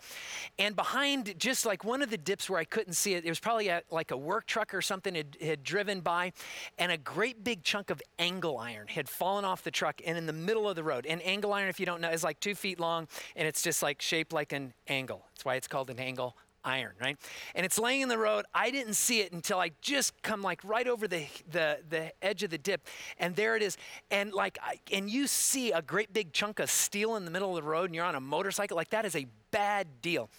And 0.56 0.76
behind 0.76 1.34
just 1.36 1.66
like 1.66 1.82
one 1.82 2.00
of 2.00 2.10
the 2.10 2.18
dips 2.18 2.48
where 2.48 2.60
I 2.60 2.64
couldn't 2.64 2.92
see 2.92 3.14
it, 3.14 3.24
it 3.24 3.28
was 3.28 3.40
probably 3.40 3.68
a, 3.68 3.82
like 3.90 4.12
a 4.12 4.16
work 4.16 4.46
truck 4.46 4.72
or 4.72 4.82
something 4.82 5.16
had, 5.16 5.36
had 5.40 5.64
driven 5.64 6.00
by, 6.00 6.32
and 6.78 6.92
a 6.92 6.98
great 6.98 7.42
big 7.42 7.64
chunk 7.64 7.90
of 7.90 8.00
angle 8.20 8.58
iron 8.58 8.86
had 8.86 9.08
fallen 9.08 9.44
off 9.44 9.64
the 9.64 9.72
truck 9.72 10.00
and 10.06 10.16
in 10.16 10.26
the 10.26 10.32
middle 10.32 10.68
of 10.68 10.76
the 10.76 10.84
road. 10.84 11.06
And 11.06 11.20
angle 11.24 11.52
iron, 11.52 11.68
if 11.68 11.80
you 11.80 11.86
don't 11.86 12.00
know, 12.00 12.10
is 12.10 12.22
like 12.22 12.38
two 12.38 12.54
feet 12.54 12.78
long, 12.78 13.08
and 13.34 13.48
it's 13.48 13.62
just 13.62 13.82
like 13.82 14.00
shaped 14.00 14.32
like 14.32 14.52
an 14.52 14.74
angle. 14.86 15.24
That's 15.32 15.44
why 15.44 15.56
it's 15.56 15.66
called 15.66 15.90
an 15.90 15.98
angle 15.98 16.36
iron, 16.64 16.92
right? 17.00 17.16
And 17.54 17.64
it's 17.64 17.78
laying 17.78 18.00
in 18.00 18.08
the 18.08 18.18
road. 18.18 18.44
I 18.54 18.70
didn't 18.70 18.94
see 18.94 19.20
it 19.20 19.32
until 19.32 19.58
I 19.58 19.70
just 19.80 20.20
come 20.22 20.42
like 20.42 20.60
right 20.64 20.86
over 20.86 21.06
the 21.06 21.26
the 21.50 21.78
the 21.88 22.12
edge 22.22 22.42
of 22.42 22.50
the 22.50 22.58
dip, 22.58 22.86
and 23.18 23.36
there 23.36 23.56
it 23.56 23.62
is. 23.62 23.76
And 24.10 24.32
like, 24.32 24.58
I, 24.62 24.78
and 24.92 25.10
you 25.10 25.26
see 25.26 25.72
a 25.72 25.82
great 25.82 26.12
big 26.12 26.32
chunk 26.32 26.58
of 26.58 26.70
steel 26.70 27.16
in 27.16 27.24
the 27.24 27.30
middle 27.30 27.56
of 27.56 27.62
the 27.62 27.68
road, 27.68 27.86
and 27.86 27.94
you're 27.94 28.04
on 28.04 28.14
a 28.14 28.20
motorcycle. 28.20 28.76
Like 28.76 28.90
that 28.90 29.04
is 29.04 29.16
a 29.16 29.26
bad 29.50 29.86
deal. 30.02 30.30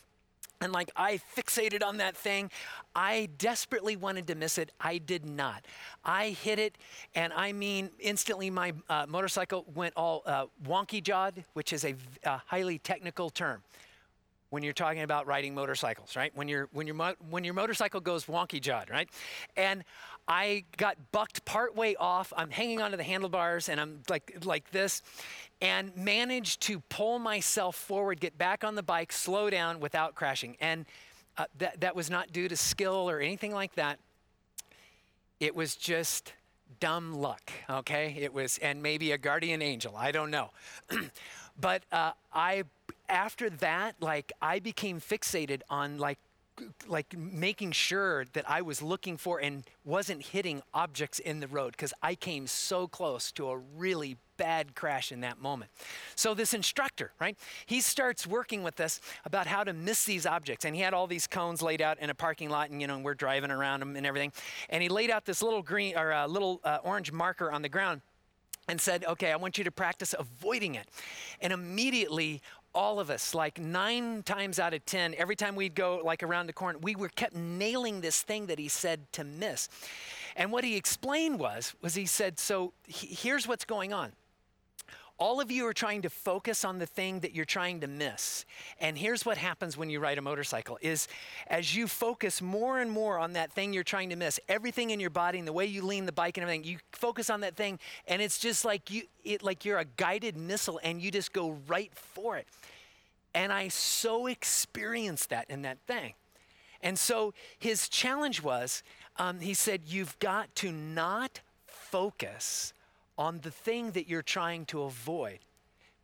And 0.61 0.71
like 0.71 0.89
I 0.95 1.19
fixated 1.35 1.83
on 1.83 1.97
that 1.97 2.15
thing. 2.15 2.49
I 2.95 3.27
desperately 3.37 3.97
wanted 3.97 4.27
to 4.27 4.35
miss 4.35 4.57
it. 4.57 4.71
I 4.79 4.99
did 4.99 5.25
not. 5.25 5.65
I 6.03 6.29
hit 6.29 6.59
it, 6.59 6.77
and 7.13 7.33
I 7.33 7.51
mean, 7.51 7.89
instantly 7.99 8.49
my 8.49 8.73
uh, 8.89 9.05
motorcycle 9.07 9.65
went 9.75 9.93
all 9.97 10.23
uh, 10.25 10.45
wonky 10.65 11.03
jawed, 11.03 11.43
which 11.53 11.73
is 11.73 11.83
a, 11.83 11.95
a 12.23 12.37
highly 12.45 12.79
technical 12.79 13.29
term 13.29 13.61
when 14.49 14.63
you're 14.63 14.73
talking 14.73 15.01
about 15.01 15.27
riding 15.27 15.53
motorcycles, 15.53 16.15
right? 16.15 16.31
When, 16.35 16.47
you 16.47 16.69
when, 16.71 16.87
your, 16.87 16.95
when 17.29 17.43
your 17.43 17.53
motorcycle 17.53 17.99
goes 17.99 18.25
wonky 18.25 18.61
jawed, 18.61 18.89
right? 18.89 19.09
And 19.57 19.83
I 20.27 20.63
got 20.77 20.97
bucked 21.11 21.45
partway 21.45 21.95
off. 21.95 22.31
I'm 22.35 22.49
hanging 22.49 22.81
onto 22.81 22.97
the 22.97 23.03
handlebars 23.03 23.69
and 23.69 23.79
I'm 23.79 24.01
like, 24.09 24.37
like 24.43 24.71
this 24.71 25.01
and 25.61 25.95
managed 25.95 26.61
to 26.61 26.79
pull 26.89 27.19
myself 27.19 27.75
forward, 27.75 28.19
get 28.19 28.37
back 28.37 28.63
on 28.63 28.75
the 28.75 28.83
bike, 28.83 29.11
slow 29.11 29.49
down 29.49 29.79
without 29.79 30.15
crashing. 30.15 30.57
And 30.59 30.85
uh, 31.37 31.45
that, 31.59 31.81
that 31.81 31.95
was 31.95 32.09
not 32.09 32.31
due 32.31 32.47
to 32.47 32.55
skill 32.57 33.09
or 33.09 33.19
anything 33.19 33.53
like 33.53 33.75
that. 33.75 33.99
It 35.39 35.55
was 35.55 35.75
just 35.75 36.33
dumb 36.79 37.13
luck, 37.13 37.51
okay? 37.69 38.15
It 38.19 38.33
was, 38.33 38.57
and 38.59 38.81
maybe 38.81 39.11
a 39.11 39.17
guardian 39.17 39.61
angel, 39.61 39.95
I 39.95 40.11
don't 40.11 40.31
know. 40.31 40.51
but 41.59 41.83
uh, 41.91 42.11
I 42.33 42.63
after 43.09 43.49
that, 43.49 43.95
like 43.99 44.31
I 44.41 44.59
became 44.59 44.99
fixated 44.99 45.61
on 45.69 45.97
like 45.97 46.19
like 46.87 47.17
making 47.17 47.71
sure 47.71 48.25
that 48.33 48.49
I 48.49 48.61
was 48.61 48.81
looking 48.81 49.17
for 49.17 49.39
and 49.39 49.63
wasn't 49.83 50.27
hitting 50.27 50.61
objects 50.73 51.19
in 51.19 51.39
the 51.39 51.47
road 51.47 51.71
because 51.71 51.93
I 52.01 52.15
came 52.15 52.47
so 52.47 52.87
close 52.87 53.31
to 53.33 53.49
a 53.49 53.57
really 53.57 54.17
bad 54.37 54.75
crash 54.75 55.11
in 55.11 55.21
that 55.21 55.41
moment. 55.41 55.71
So 56.15 56.33
this 56.33 56.53
instructor, 56.53 57.11
right? 57.19 57.37
He 57.65 57.81
starts 57.81 58.27
working 58.27 58.63
with 58.63 58.79
us 58.79 58.99
about 59.25 59.47
how 59.47 59.63
to 59.63 59.73
miss 59.73 60.05
these 60.05 60.25
objects 60.25 60.65
and 60.65 60.75
he 60.75 60.81
had 60.81 60.93
all 60.93 61.07
these 61.07 61.27
cones 61.27 61.61
laid 61.61 61.81
out 61.81 61.99
in 61.99 62.09
a 62.09 62.15
parking 62.15 62.49
lot 62.49 62.69
and 62.69 62.81
you 62.81 62.87
know 62.87 62.99
we're 62.99 63.15
driving 63.15 63.51
around 63.51 63.81
them 63.81 63.95
and 63.95 64.05
everything. 64.05 64.31
And 64.69 64.81
he 64.81 64.89
laid 64.89 65.09
out 65.09 65.25
this 65.25 65.41
little 65.41 65.61
green 65.61 65.97
or 65.97 66.11
a 66.11 66.23
uh, 66.23 66.27
little 66.27 66.61
uh, 66.63 66.79
orange 66.83 67.11
marker 67.11 67.51
on 67.51 67.61
the 67.61 67.69
ground 67.69 68.01
and 68.67 68.81
said, 68.81 69.05
"Okay, 69.05 69.31
I 69.31 69.35
want 69.35 69.57
you 69.57 69.63
to 69.63 69.71
practice 69.71 70.15
avoiding 70.17 70.75
it." 70.75 70.87
And 71.39 71.53
immediately 71.53 72.41
all 72.75 72.99
of 72.99 73.09
us, 73.09 73.33
like 73.33 73.59
nine 73.59 74.21
times 74.21 74.59
out 74.59 74.73
of 74.73 74.85
10, 74.85 75.15
every 75.17 75.35
time 75.35 75.55
we'd 75.55 75.73
go 75.73 76.01
like 76.03 76.21
around 76.21 76.47
the 76.47 76.53
corner, 76.53 76.77
we 76.77 76.95
were 76.95 77.09
kept 77.09 77.35
nailing 77.35 78.01
this 78.01 78.21
thing 78.21 78.45
that 78.47 78.59
he 78.59 78.67
said 78.67 79.11
to 79.13 79.23
miss. 79.23 79.69
And 80.35 80.51
what 80.51 80.63
he 80.63 80.75
explained 80.75 81.39
was, 81.39 81.73
was 81.81 81.95
he 81.95 82.05
said, 82.05 82.37
so 82.37 82.73
he, 82.85 83.07
here's 83.07 83.47
what's 83.47 83.65
going 83.65 83.93
on. 83.93 84.11
All 85.17 85.39
of 85.39 85.49
you 85.49 85.65
are 85.65 85.73
trying 85.73 86.01
to 86.01 86.09
focus 86.09 86.65
on 86.65 86.77
the 86.77 86.85
thing 86.85 87.21
that 87.21 87.33
you're 87.33 87.45
trying 87.45 87.79
to 87.81 87.87
miss. 87.87 88.43
And 88.81 88.97
here's 88.97 89.25
what 89.25 89.37
happens 89.37 89.77
when 89.77 89.89
you 89.89 90.01
ride 90.01 90.17
a 90.17 90.21
motorcycle 90.21 90.77
is 90.81 91.07
as 91.47 91.73
you 91.73 91.87
focus 91.87 92.41
more 92.41 92.79
and 92.79 92.91
more 92.91 93.17
on 93.17 93.33
that 93.33 93.53
thing 93.53 93.71
you're 93.71 93.83
trying 93.83 94.09
to 94.09 94.17
miss, 94.17 94.41
everything 94.49 94.89
in 94.89 94.99
your 94.99 95.09
body 95.09 95.39
and 95.39 95.47
the 95.47 95.53
way 95.53 95.65
you 95.65 95.83
lean 95.83 96.05
the 96.05 96.11
bike 96.11 96.37
and 96.37 96.43
everything, 96.43 96.65
you 96.65 96.79
focus 96.91 97.29
on 97.29 97.41
that 97.41 97.55
thing 97.55 97.79
and 98.09 98.21
it's 98.21 98.37
just 98.39 98.65
like 98.65 98.91
you 98.91 99.03
it 99.23 99.41
like 99.41 99.63
you're 99.63 99.79
a 99.79 99.85
guided 99.85 100.35
missile 100.35 100.81
and 100.83 101.01
you 101.01 101.11
just 101.11 101.31
go 101.31 101.57
right 101.67 101.91
for 101.95 102.35
it. 102.35 102.45
And 103.33 103.53
I 103.53 103.69
so 103.69 104.27
experienced 104.27 105.29
that 105.29 105.49
in 105.49 105.61
that 105.61 105.77
thing. 105.87 106.13
And 106.81 106.99
so 106.99 107.33
his 107.57 107.87
challenge 107.87 108.43
was 108.43 108.83
um, 109.17 109.39
he 109.39 109.53
said, 109.53 109.81
You've 109.87 110.17
got 110.19 110.53
to 110.55 110.71
not 110.71 111.39
focus 111.67 112.73
on 113.17 113.39
the 113.41 113.51
thing 113.51 113.91
that 113.91 114.07
you're 114.07 114.21
trying 114.21 114.65
to 114.65 114.83
avoid 114.83 115.39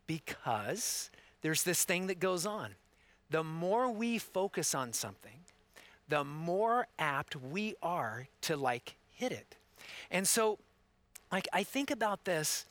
because 0.06 1.10
there's 1.42 1.62
this 1.62 1.84
thing 1.84 2.06
that 2.06 2.18
goes 2.20 2.46
on. 2.46 2.74
The 3.30 3.44
more 3.44 3.90
we 3.90 4.18
focus 4.18 4.74
on 4.74 4.92
something, 4.92 5.40
the 6.08 6.24
more 6.24 6.86
apt 6.98 7.36
we 7.36 7.74
are 7.82 8.28
to 8.42 8.56
like 8.56 8.96
hit 9.14 9.32
it. 9.32 9.56
And 10.10 10.26
so, 10.26 10.58
like, 11.30 11.48
I 11.52 11.62
think 11.62 11.90
about 11.90 12.24
this, 12.24 12.66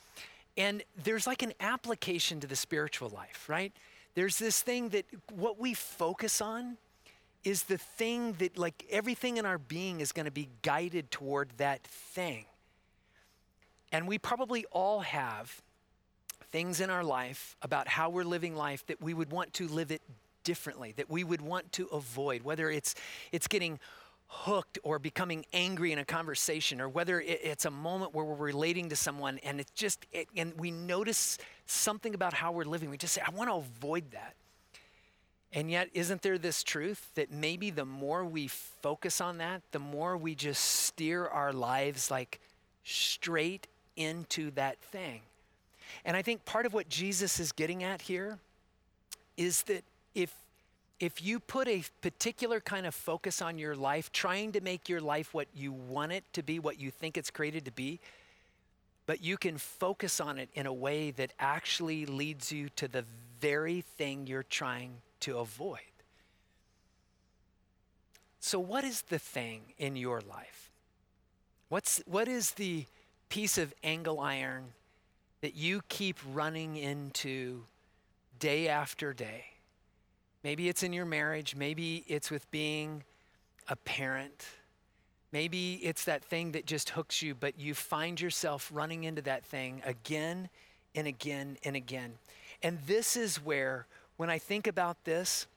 and 0.57 0.83
there's 1.03 1.25
like 1.25 1.41
an 1.41 1.53
application 1.59 2.39
to 2.41 2.47
the 2.47 2.55
spiritual 2.55 3.09
life, 3.09 3.49
right? 3.49 3.73
There's 4.13 4.37
this 4.37 4.61
thing 4.61 4.89
that 4.89 5.05
what 5.33 5.59
we 5.59 5.73
focus 5.73 6.41
on 6.41 6.77
is 7.43 7.63
the 7.63 7.77
thing 7.77 8.33
that, 8.33 8.57
like, 8.57 8.85
everything 8.91 9.37
in 9.37 9.45
our 9.45 9.57
being 9.57 9.99
is 9.99 10.11
going 10.11 10.25
to 10.25 10.31
be 10.31 10.49
guided 10.61 11.09
toward 11.09 11.49
that 11.57 11.83
thing. 11.83 12.45
And 13.91 14.07
we 14.07 14.17
probably 14.17 14.65
all 14.71 15.01
have 15.01 15.61
things 16.51 16.81
in 16.81 16.89
our 16.89 17.03
life 17.03 17.55
about 17.61 17.87
how 17.87 18.09
we're 18.09 18.23
living 18.23 18.55
life 18.55 18.85
that 18.87 19.01
we 19.01 19.13
would 19.13 19.31
want 19.31 19.53
to 19.53 19.67
live 19.67 19.91
it 19.91 20.01
differently, 20.43 20.93
that 20.97 21.09
we 21.09 21.23
would 21.23 21.41
want 21.41 21.71
to 21.73 21.85
avoid, 21.87 22.43
whether 22.43 22.69
it's, 22.69 22.95
it's 23.31 23.47
getting 23.47 23.79
hooked 24.27 24.79
or 24.83 24.97
becoming 24.97 25.45
angry 25.53 25.91
in 25.91 25.99
a 25.99 26.05
conversation, 26.05 26.79
or 26.79 26.87
whether 26.87 27.19
it's 27.21 27.65
a 27.65 27.71
moment 27.71 28.13
where 28.13 28.25
we're 28.25 28.35
relating 28.35 28.89
to 28.89 28.95
someone 28.95 29.39
and 29.43 29.59
it's 29.59 29.71
just, 29.71 30.05
it, 30.11 30.27
and 30.35 30.53
we 30.57 30.71
notice 30.71 31.37
something 31.65 32.15
about 32.15 32.33
how 32.33 32.51
we're 32.51 32.63
living. 32.63 32.89
We 32.89 32.97
just 32.97 33.13
say, 33.13 33.21
I 33.25 33.31
want 33.31 33.49
to 33.49 33.55
avoid 33.55 34.11
that. 34.11 34.35
And 35.53 35.69
yet, 35.69 35.89
isn't 35.93 36.21
there 36.21 36.37
this 36.37 36.63
truth 36.63 37.09
that 37.15 37.29
maybe 37.29 37.71
the 37.71 37.83
more 37.83 38.23
we 38.23 38.47
focus 38.47 39.19
on 39.19 39.37
that, 39.39 39.61
the 39.73 39.79
more 39.79 40.15
we 40.15 40.33
just 40.33 40.63
steer 40.63 41.27
our 41.27 41.51
lives 41.51 42.09
like 42.09 42.39
straight 42.85 43.67
into 43.95 44.51
that 44.51 44.79
thing. 44.79 45.21
And 46.05 46.15
I 46.15 46.21
think 46.21 46.45
part 46.45 46.65
of 46.65 46.73
what 46.73 46.89
Jesus 46.89 47.39
is 47.39 47.51
getting 47.51 47.83
at 47.83 48.01
here 48.01 48.39
is 49.37 49.63
that 49.63 49.83
if 50.15 50.33
if 50.99 51.19
you 51.19 51.39
put 51.39 51.67
a 51.67 51.83
particular 52.01 52.59
kind 52.59 52.85
of 52.85 52.93
focus 52.93 53.41
on 53.41 53.57
your 53.57 53.75
life, 53.75 54.11
trying 54.11 54.51
to 54.51 54.61
make 54.61 54.87
your 54.87 55.01
life 55.01 55.33
what 55.33 55.47
you 55.55 55.71
want 55.71 56.11
it 56.11 56.23
to 56.33 56.43
be, 56.43 56.59
what 56.59 56.79
you 56.79 56.91
think 56.91 57.17
it's 57.17 57.31
created 57.31 57.65
to 57.65 57.71
be, 57.71 57.99
but 59.07 59.19
you 59.19 59.35
can 59.35 59.57
focus 59.57 60.21
on 60.21 60.37
it 60.37 60.49
in 60.53 60.67
a 60.67 60.73
way 60.73 61.09
that 61.09 61.33
actually 61.39 62.05
leads 62.05 62.51
you 62.51 62.69
to 62.75 62.87
the 62.87 63.03
very 63.39 63.81
thing 63.81 64.27
you're 64.27 64.43
trying 64.43 64.91
to 65.21 65.39
avoid. 65.39 65.79
So, 68.39 68.59
what 68.59 68.83
is 68.83 69.01
the 69.03 69.19
thing 69.19 69.61
in 69.79 69.95
your 69.95 70.21
life? 70.21 70.69
What's, 71.69 72.01
what 72.05 72.27
is 72.27 72.51
the 72.51 72.85
piece 73.31 73.57
of 73.57 73.73
angle 73.81 74.19
iron 74.19 74.65
that 75.39 75.55
you 75.55 75.81
keep 75.87 76.19
running 76.33 76.75
into 76.75 77.63
day 78.39 78.67
after 78.67 79.13
day. 79.13 79.45
Maybe 80.43 80.67
it's 80.67 80.83
in 80.83 80.91
your 80.91 81.05
marriage, 81.05 81.55
maybe 81.55 82.03
it's 82.07 82.29
with 82.29 82.51
being 82.51 83.03
a 83.69 83.77
parent. 83.77 84.45
Maybe 85.31 85.75
it's 85.75 86.03
that 86.05 86.25
thing 86.25 86.51
that 86.51 86.65
just 86.65 86.89
hooks 86.89 87.21
you, 87.21 87.33
but 87.33 87.57
you 87.57 87.73
find 87.73 88.19
yourself 88.19 88.69
running 88.73 89.05
into 89.05 89.21
that 89.21 89.45
thing 89.45 89.81
again 89.85 90.49
and 90.93 91.07
again 91.07 91.57
and 91.63 91.77
again. 91.77 92.15
And 92.61 92.79
this 92.85 93.15
is 93.15 93.37
where, 93.37 93.87
when 94.17 94.29
I 94.29 94.39
think 94.39 94.67
about 94.67 95.05
this, 95.05 95.47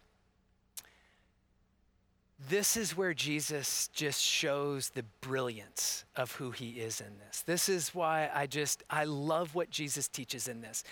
this 2.48 2.76
is 2.76 2.96
where 2.96 3.14
Jesus 3.14 3.88
just 3.92 4.20
shows 4.20 4.90
the 4.90 5.04
brilliance 5.20 6.04
of 6.16 6.32
who 6.32 6.50
he 6.50 6.70
is 6.70 7.00
in 7.00 7.18
this. 7.18 7.42
This 7.42 7.68
is 7.68 7.94
why 7.94 8.28
I 8.34 8.46
just, 8.46 8.82
I 8.90 9.04
love 9.04 9.54
what 9.54 9.70
Jesus 9.70 10.08
teaches 10.08 10.48
in 10.48 10.60
this. 10.60 10.84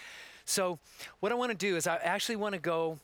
So, 0.45 0.79
what 1.21 1.33
I 1.33 1.35
want 1.35 1.51
to 1.51 1.57
do 1.57 1.77
is, 1.77 1.87
I 1.87 1.97
actually 1.97 2.37
want 2.37 2.55
to 2.55 2.61
go 2.61 2.99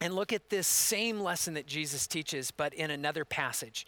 and 0.00 0.14
look 0.14 0.32
at 0.32 0.50
this 0.50 0.66
same 0.66 1.20
lesson 1.20 1.54
that 1.54 1.66
Jesus 1.66 2.06
teaches, 2.06 2.50
but 2.50 2.74
in 2.74 2.90
another 2.90 3.24
passage. 3.24 3.86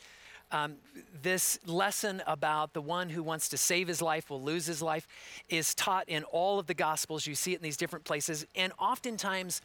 Um, 0.52 0.76
this 1.22 1.58
lesson 1.66 2.22
about 2.26 2.74
the 2.74 2.80
one 2.80 3.08
who 3.08 3.22
wants 3.22 3.48
to 3.48 3.56
save 3.56 3.88
his 3.88 4.00
life 4.00 4.30
will 4.30 4.42
lose 4.42 4.66
his 4.66 4.80
life 4.80 5.08
is 5.48 5.74
taught 5.74 6.08
in 6.08 6.22
all 6.24 6.58
of 6.58 6.66
the 6.66 6.74
Gospels. 6.74 7.26
You 7.26 7.34
see 7.34 7.52
it 7.52 7.56
in 7.56 7.62
these 7.62 7.76
different 7.76 8.04
places. 8.04 8.46
And 8.54 8.72
oftentimes, 8.78 9.62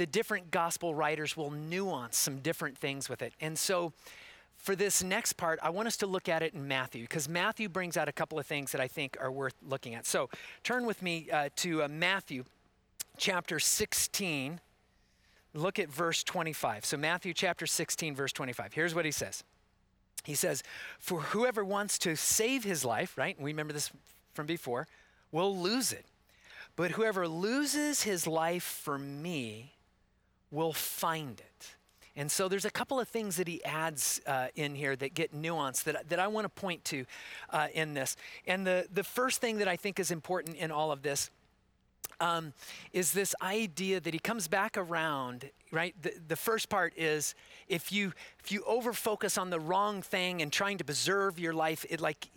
the 0.00 0.06
different 0.06 0.50
gospel 0.50 0.94
writers 0.94 1.36
will 1.36 1.50
nuance 1.50 2.16
some 2.16 2.38
different 2.38 2.78
things 2.78 3.10
with 3.10 3.20
it. 3.20 3.34
And 3.38 3.58
so 3.58 3.92
for 4.56 4.74
this 4.74 5.02
next 5.02 5.34
part, 5.34 5.58
I 5.62 5.68
want 5.68 5.88
us 5.88 5.98
to 5.98 6.06
look 6.06 6.26
at 6.26 6.42
it 6.42 6.54
in 6.54 6.66
Matthew 6.66 7.02
because 7.02 7.28
Matthew 7.28 7.68
brings 7.68 7.98
out 7.98 8.08
a 8.08 8.12
couple 8.12 8.38
of 8.38 8.46
things 8.46 8.72
that 8.72 8.80
I 8.80 8.88
think 8.88 9.18
are 9.20 9.30
worth 9.30 9.52
looking 9.62 9.94
at. 9.94 10.06
So 10.06 10.30
turn 10.64 10.86
with 10.86 11.02
me 11.02 11.28
uh, 11.30 11.50
to 11.56 11.82
uh, 11.82 11.88
Matthew 11.88 12.44
chapter 13.18 13.58
16. 13.58 14.60
Look 15.52 15.78
at 15.78 15.90
verse 15.90 16.24
25. 16.24 16.86
So, 16.86 16.96
Matthew 16.96 17.34
chapter 17.34 17.66
16, 17.66 18.14
verse 18.14 18.32
25. 18.32 18.72
Here's 18.72 18.94
what 18.94 19.04
he 19.04 19.10
says 19.10 19.44
He 20.24 20.34
says, 20.34 20.62
For 20.98 21.20
whoever 21.20 21.62
wants 21.62 21.98
to 21.98 22.16
save 22.16 22.64
his 22.64 22.86
life, 22.86 23.18
right? 23.18 23.38
We 23.38 23.50
remember 23.50 23.74
this 23.74 23.90
from 24.32 24.46
before, 24.46 24.88
will 25.30 25.54
lose 25.54 25.92
it. 25.92 26.06
But 26.74 26.92
whoever 26.92 27.28
loses 27.28 28.04
his 28.04 28.26
life 28.26 28.62
for 28.62 28.96
me 28.96 29.74
will 30.50 30.72
find 30.72 31.40
it. 31.40 31.76
And 32.16 32.30
so 32.30 32.48
there's 32.48 32.64
a 32.64 32.70
couple 32.70 32.98
of 32.98 33.08
things 33.08 33.36
that 33.36 33.46
he 33.46 33.64
adds 33.64 34.20
uh, 34.26 34.48
in 34.54 34.74
here 34.74 34.96
that 34.96 35.14
get 35.14 35.34
nuanced 35.34 35.84
that, 35.84 36.08
that 36.08 36.18
I 36.18 36.26
want 36.26 36.44
to 36.44 36.48
point 36.48 36.84
to 36.86 37.06
uh, 37.50 37.68
in 37.72 37.94
this. 37.94 38.16
And 38.46 38.66
the, 38.66 38.86
the 38.92 39.04
first 39.04 39.40
thing 39.40 39.58
that 39.58 39.68
I 39.68 39.76
think 39.76 40.00
is 40.00 40.10
important 40.10 40.56
in 40.56 40.70
all 40.70 40.92
of 40.92 41.02
this 41.02 41.30
um, 42.20 42.52
is 42.92 43.12
this 43.12 43.34
idea 43.40 44.00
that 44.00 44.12
he 44.12 44.20
comes 44.20 44.48
back 44.48 44.76
around, 44.76 45.50
right? 45.70 45.94
The, 46.02 46.12
the 46.28 46.36
first 46.36 46.68
part 46.68 46.92
is 46.96 47.34
if 47.68 47.92
you 47.92 48.12
if 48.42 48.52
you 48.52 48.62
over 48.66 48.92
focus 48.92 49.38
on 49.38 49.50
the 49.50 49.60
wrong 49.60 50.02
thing 50.02 50.42
and 50.42 50.52
trying 50.52 50.78
to 50.78 50.84
preserve 50.84 51.38
your 51.38 51.54
life, 51.54 51.86
it 51.88 52.00
like 52.00 52.28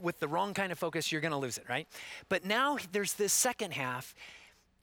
with 0.00 0.18
the 0.20 0.28
wrong 0.28 0.54
kind 0.54 0.72
of 0.72 0.78
focus, 0.78 1.12
you're 1.12 1.20
going 1.20 1.32
to 1.32 1.38
lose 1.38 1.58
it, 1.58 1.64
right? 1.68 1.86
But 2.28 2.44
now 2.44 2.78
there's 2.92 3.14
this 3.14 3.32
second 3.32 3.72
half, 3.72 4.14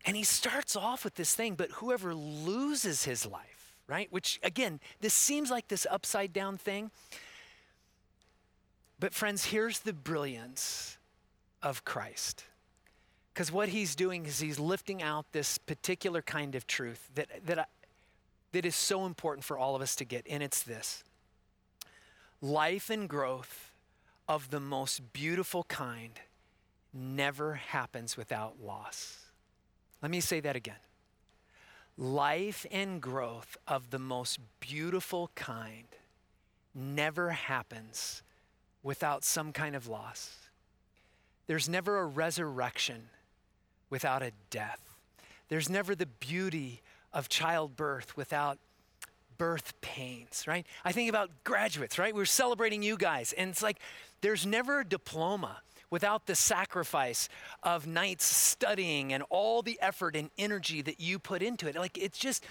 and 0.06 0.18
he 0.18 0.24
starts 0.24 0.76
off 0.76 1.04
with 1.04 1.16
this 1.16 1.34
thing, 1.34 1.56
but 1.56 1.72
whoever 1.72 2.14
loses 2.14 3.06
his 3.06 3.26
life, 3.26 3.76
right? 3.88 4.12
Which 4.12 4.40
again, 4.44 4.80
this 5.00 5.14
seems 5.14 5.50
like 5.50 5.68
this 5.68 5.88
upside 5.90 6.34
down 6.34 6.58
thing. 6.58 6.92
But 9.00 9.14
friends, 9.14 9.46
here's 9.46 9.80
the 9.80 9.94
brilliance 9.94 10.98
of 11.62 11.86
Christ. 11.86 12.46
Because 13.34 13.52
what 13.52 13.70
he's 13.70 13.96
doing 13.96 14.26
is 14.26 14.40
he's 14.40 14.60
lifting 14.60 15.02
out 15.02 15.26
this 15.32 15.58
particular 15.58 16.22
kind 16.22 16.54
of 16.54 16.68
truth 16.68 17.10
that, 17.16 17.28
that, 17.46 17.60
I, 17.60 17.66
that 18.52 18.66
is 18.66 18.76
so 18.76 19.06
important 19.06 19.44
for 19.44 19.58
all 19.58 19.76
of 19.76 19.82
us 19.82 19.96
to 19.98 20.06
get, 20.06 20.26
and 20.30 20.44
it's 20.44 20.62
this 20.64 21.04
life 22.42 22.90
and 22.90 23.08
growth 23.08 23.72
of 24.28 24.52
the 24.52 24.60
most 24.60 25.14
beautiful 25.14 25.64
kind 25.64 26.20
never 26.94 27.56
happens 27.56 28.16
without 28.16 28.62
loss. 28.62 29.23
Let 30.04 30.12
me 30.12 30.20
say 30.20 30.42
that 30.42 30.58
again. 30.58 30.76
Life 31.98 32.66
and 32.72 33.02
growth 33.02 33.56
of 33.68 33.90
the 33.90 34.00
most 34.00 34.40
beautiful 34.60 35.32
kind 35.34 35.88
never 36.76 37.30
happens 37.30 38.22
without 38.84 39.24
some 39.24 39.54
kind 39.54 39.76
of 39.76 39.88
loss. 39.88 40.50
There's 41.48 41.70
never 41.70 42.00
a 42.00 42.06
resurrection 42.06 43.10
without 43.90 44.22
a 44.22 44.32
death. 44.50 44.82
There's 45.48 45.70
never 45.70 45.96
the 45.96 46.06
beauty 46.06 46.82
of 47.14 47.30
childbirth 47.30 48.18
without 48.18 48.58
birth 49.38 49.80
pains, 49.82 50.46
right? 50.48 50.66
I 50.84 50.92
think 50.92 51.10
about 51.10 51.30
graduates, 51.44 51.98
right? 51.98 52.14
We're 52.14 52.26
celebrating 52.26 52.84
you 52.84 52.98
guys, 52.98 53.34
and 53.34 53.50
it's 53.52 53.64
like 53.64 53.80
there's 54.22 54.46
never 54.46 54.82
a 54.82 54.86
diploma 54.86 55.62
without 55.94 56.26
the 56.26 56.34
sacrifice 56.34 57.30
of 57.62 57.86
nights 57.86 58.26
studying 58.26 59.14
and 59.14 59.22
all 59.30 59.62
the 59.62 59.78
effort 59.80 60.16
and 60.16 60.32
energy 60.40 60.82
that 60.82 61.00
you 61.00 61.20
put 61.20 61.44
into 61.44 61.68
it. 61.68 61.76
Like 61.76 62.00
it's 62.00 62.18
just, 62.18 62.44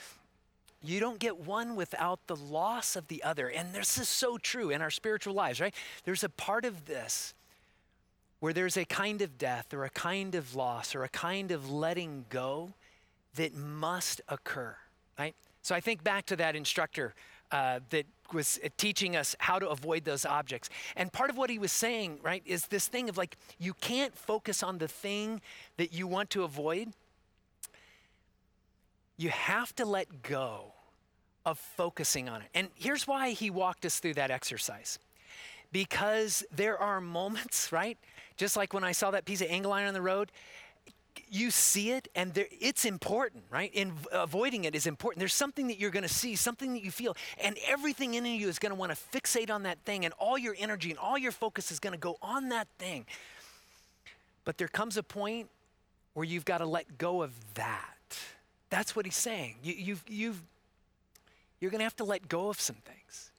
you 0.80 1.00
don't 1.00 1.18
get 1.18 1.40
one 1.40 1.75
without 1.75 2.25
the 2.28 2.37
loss 2.37 2.94
of 2.94 3.08
the 3.08 3.20
other. 3.25 3.49
And 3.49 3.72
this 3.72 3.99
is 3.99 4.08
so 4.08 4.38
true 4.38 4.70
in 4.70 4.80
our 4.80 4.90
spiritual 4.90 5.34
lives, 5.34 5.61
right? 5.61 5.75
There's 6.04 6.22
a 6.22 6.28
part 6.28 6.64
of 6.64 6.87
this 6.87 7.34
where 8.38 8.52
there's 8.52 8.76
a 8.76 8.84
kind 8.84 9.20
of 9.22 9.38
death 9.38 9.75
or 9.75 9.82
a 9.82 9.90
kind 9.90 10.37
of 10.37 10.54
loss 10.54 10.94
or 10.94 11.02
a 11.02 11.08
kind 11.08 11.50
of 11.50 11.68
letting 11.68 12.26
go 12.28 12.75
that 13.34 13.56
must 13.56 14.20
occur, 14.28 14.76
right? 15.18 15.34
So 15.62 15.75
I 15.75 15.80
think 15.80 16.04
back 16.04 16.26
to 16.26 16.37
that 16.37 16.54
instructor 16.54 17.12
uh, 17.50 17.80
that 17.90 18.06
was 18.35 18.59
uh, 18.65 18.69
teaching 18.77 19.17
us 19.17 19.35
how 19.39 19.59
to 19.59 19.69
avoid 19.69 20.05
those 20.05 20.25
objects. 20.25 20.69
And 20.97 21.12
part 21.12 21.31
of 21.31 21.37
what 21.37 21.51
he 21.51 21.59
was 21.59 21.73
saying, 21.73 22.19
right, 22.23 22.43
is 22.47 22.67
this 22.67 22.87
thing 22.87 23.09
of 23.09 23.17
like, 23.17 23.37
you 23.59 23.75
can't 23.75 24.17
focus 24.17 24.62
on 24.62 24.79
the 24.79 24.89
thing 24.89 25.41
that 25.77 25.93
you 25.93 26.07
want 26.07 26.31
to 26.31 26.45
avoid. 26.45 26.93
You 29.17 29.31
have 29.31 29.75
to 29.77 29.85
let 29.85 30.23
go 30.23 30.73
of 31.45 31.59
focusing 31.59 32.29
on 32.29 32.43
it. 32.43 32.49
And 32.55 32.69
here's 32.75 33.07
why 33.07 33.31
he 33.31 33.51
walked 33.51 33.85
us 33.85 33.99
through 33.99 34.15
that 34.15 34.31
exercise. 34.31 34.99
Because 35.73 36.45
there 36.55 36.79
are 36.79 37.01
moments, 37.01 37.73
right, 37.73 37.99
just 38.37 38.57
like 38.57 38.73
when 38.73 38.85
I 38.85 38.93
saw 38.93 39.11
that 39.11 39.25
piece 39.25 39.41
of 39.41 39.49
angle 39.49 39.73
iron 39.73 39.89
on 39.89 39.95
the 39.95 40.03
road, 40.03 40.31
you 41.28 41.50
see 41.50 41.90
it 41.90 42.09
and 42.14 42.35
there, 42.35 42.47
it's 42.50 42.85
important, 42.85 43.45
right? 43.50 43.71
And 43.75 43.92
avoiding 44.12 44.64
it 44.64 44.75
is 44.75 44.87
important. 44.87 45.19
There's 45.19 45.35
something 45.35 45.69
that 45.69 45.78
you're 45.78 45.90
going 45.90 46.02
to 46.02 46.09
see, 46.09 46.37
something 46.37 46.73
that 46.75 46.83
you 46.83 46.90
feel, 46.90 47.16
and 47.42 47.57
everything 47.66 48.14
in 48.14 48.25
you 48.25 48.49
is 48.49 48.59
going 48.59 48.71
to 48.71 48.78
want 48.78 48.92
to 48.92 48.99
fixate 49.19 49.50
on 49.50 49.64
that 49.64 49.78
thing, 49.85 50.04
and 50.04 50.14
all 50.19 50.38
your 50.38 50.54
energy 50.59 50.90
and 50.90 50.99
all 50.99 51.19
your 51.19 51.33
focus 51.33 51.71
is 51.71 51.78
going 51.78 51.92
to 51.92 51.99
go 51.99 52.16
on 52.23 52.49
that 52.50 52.69
thing. 52.78 53.07
But 54.45 54.59
there 54.59 54.69
comes 54.69 54.97
a 54.97 55.02
point 55.02 55.49
where 56.14 56.25
you've 56.25 56.45
got 56.45 56.59
to 56.59 56.66
let 56.66 56.99
go 56.99 57.23
of 57.23 57.33
that. 57.54 58.18
That's 58.70 58.96
what 58.96 59.05
he's 59.05 59.16
saying. 59.16 59.57
You, 59.62 59.75
you've, 59.75 60.05
you've, 60.09 60.42
you're 61.61 61.70
going 61.70 61.81
to 61.81 61.85
have 61.85 61.96
to 61.96 62.05
let 62.05 62.29
go 62.29 62.48
of 62.48 62.61
some 62.61 62.77
things 62.77 63.31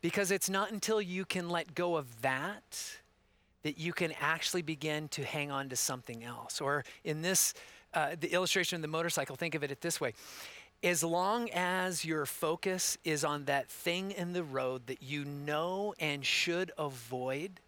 because 0.00 0.30
it's 0.30 0.48
not 0.48 0.70
until 0.70 1.00
you 1.00 1.24
can 1.24 1.48
let 1.48 1.74
go 1.74 1.96
of 1.96 2.22
that 2.22 2.98
that 3.62 3.78
you 3.78 3.92
can 3.92 4.12
actually 4.20 4.62
begin 4.62 5.08
to 5.08 5.24
hang 5.24 5.50
on 5.50 5.68
to 5.68 5.76
something 5.76 6.24
else. 6.24 6.60
Or 6.60 6.84
in 7.04 7.22
this, 7.22 7.54
uh, 7.94 8.16
the 8.18 8.32
illustration 8.32 8.76
of 8.76 8.82
the 8.82 8.88
motorcycle, 8.88 9.36
think 9.36 9.54
of 9.54 9.62
it 9.62 9.80
this 9.80 10.00
way. 10.00 10.14
As 10.82 11.02
long 11.02 11.50
as 11.50 12.04
your 12.04 12.24
focus 12.24 12.96
is 13.02 13.24
on 13.24 13.46
that 13.46 13.68
thing 13.68 14.12
in 14.12 14.32
the 14.32 14.44
road 14.44 14.86
that 14.86 15.02
you 15.02 15.24
know 15.24 15.92
and 15.98 16.24
should 16.24 16.70
avoid, 16.78 17.60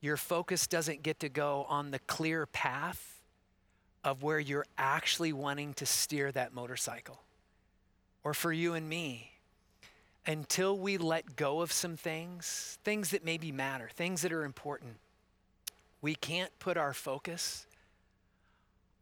your 0.00 0.16
focus 0.16 0.66
doesn't 0.66 1.02
get 1.02 1.20
to 1.20 1.28
go 1.28 1.66
on 1.68 1.92
the 1.92 2.00
clear 2.00 2.46
path 2.46 3.22
of 4.02 4.22
where 4.22 4.40
you're 4.40 4.66
actually 4.78 5.32
wanting 5.32 5.74
to 5.74 5.86
steer 5.86 6.32
that 6.32 6.54
motorcycle. 6.54 7.20
Or 8.24 8.34
for 8.34 8.52
you 8.52 8.74
and 8.74 8.88
me, 8.88 9.30
until 10.26 10.76
we 10.76 10.98
let 10.98 11.36
go 11.36 11.60
of 11.60 11.72
some 11.72 11.96
things, 11.96 12.78
things 12.84 13.10
that 13.10 13.24
maybe 13.24 13.52
matter, 13.52 13.88
things 13.94 14.22
that 14.22 14.32
are 14.32 14.44
important, 14.44 14.96
we 16.02 16.14
can't 16.14 16.56
put 16.58 16.76
our 16.76 16.92
focus 16.92 17.66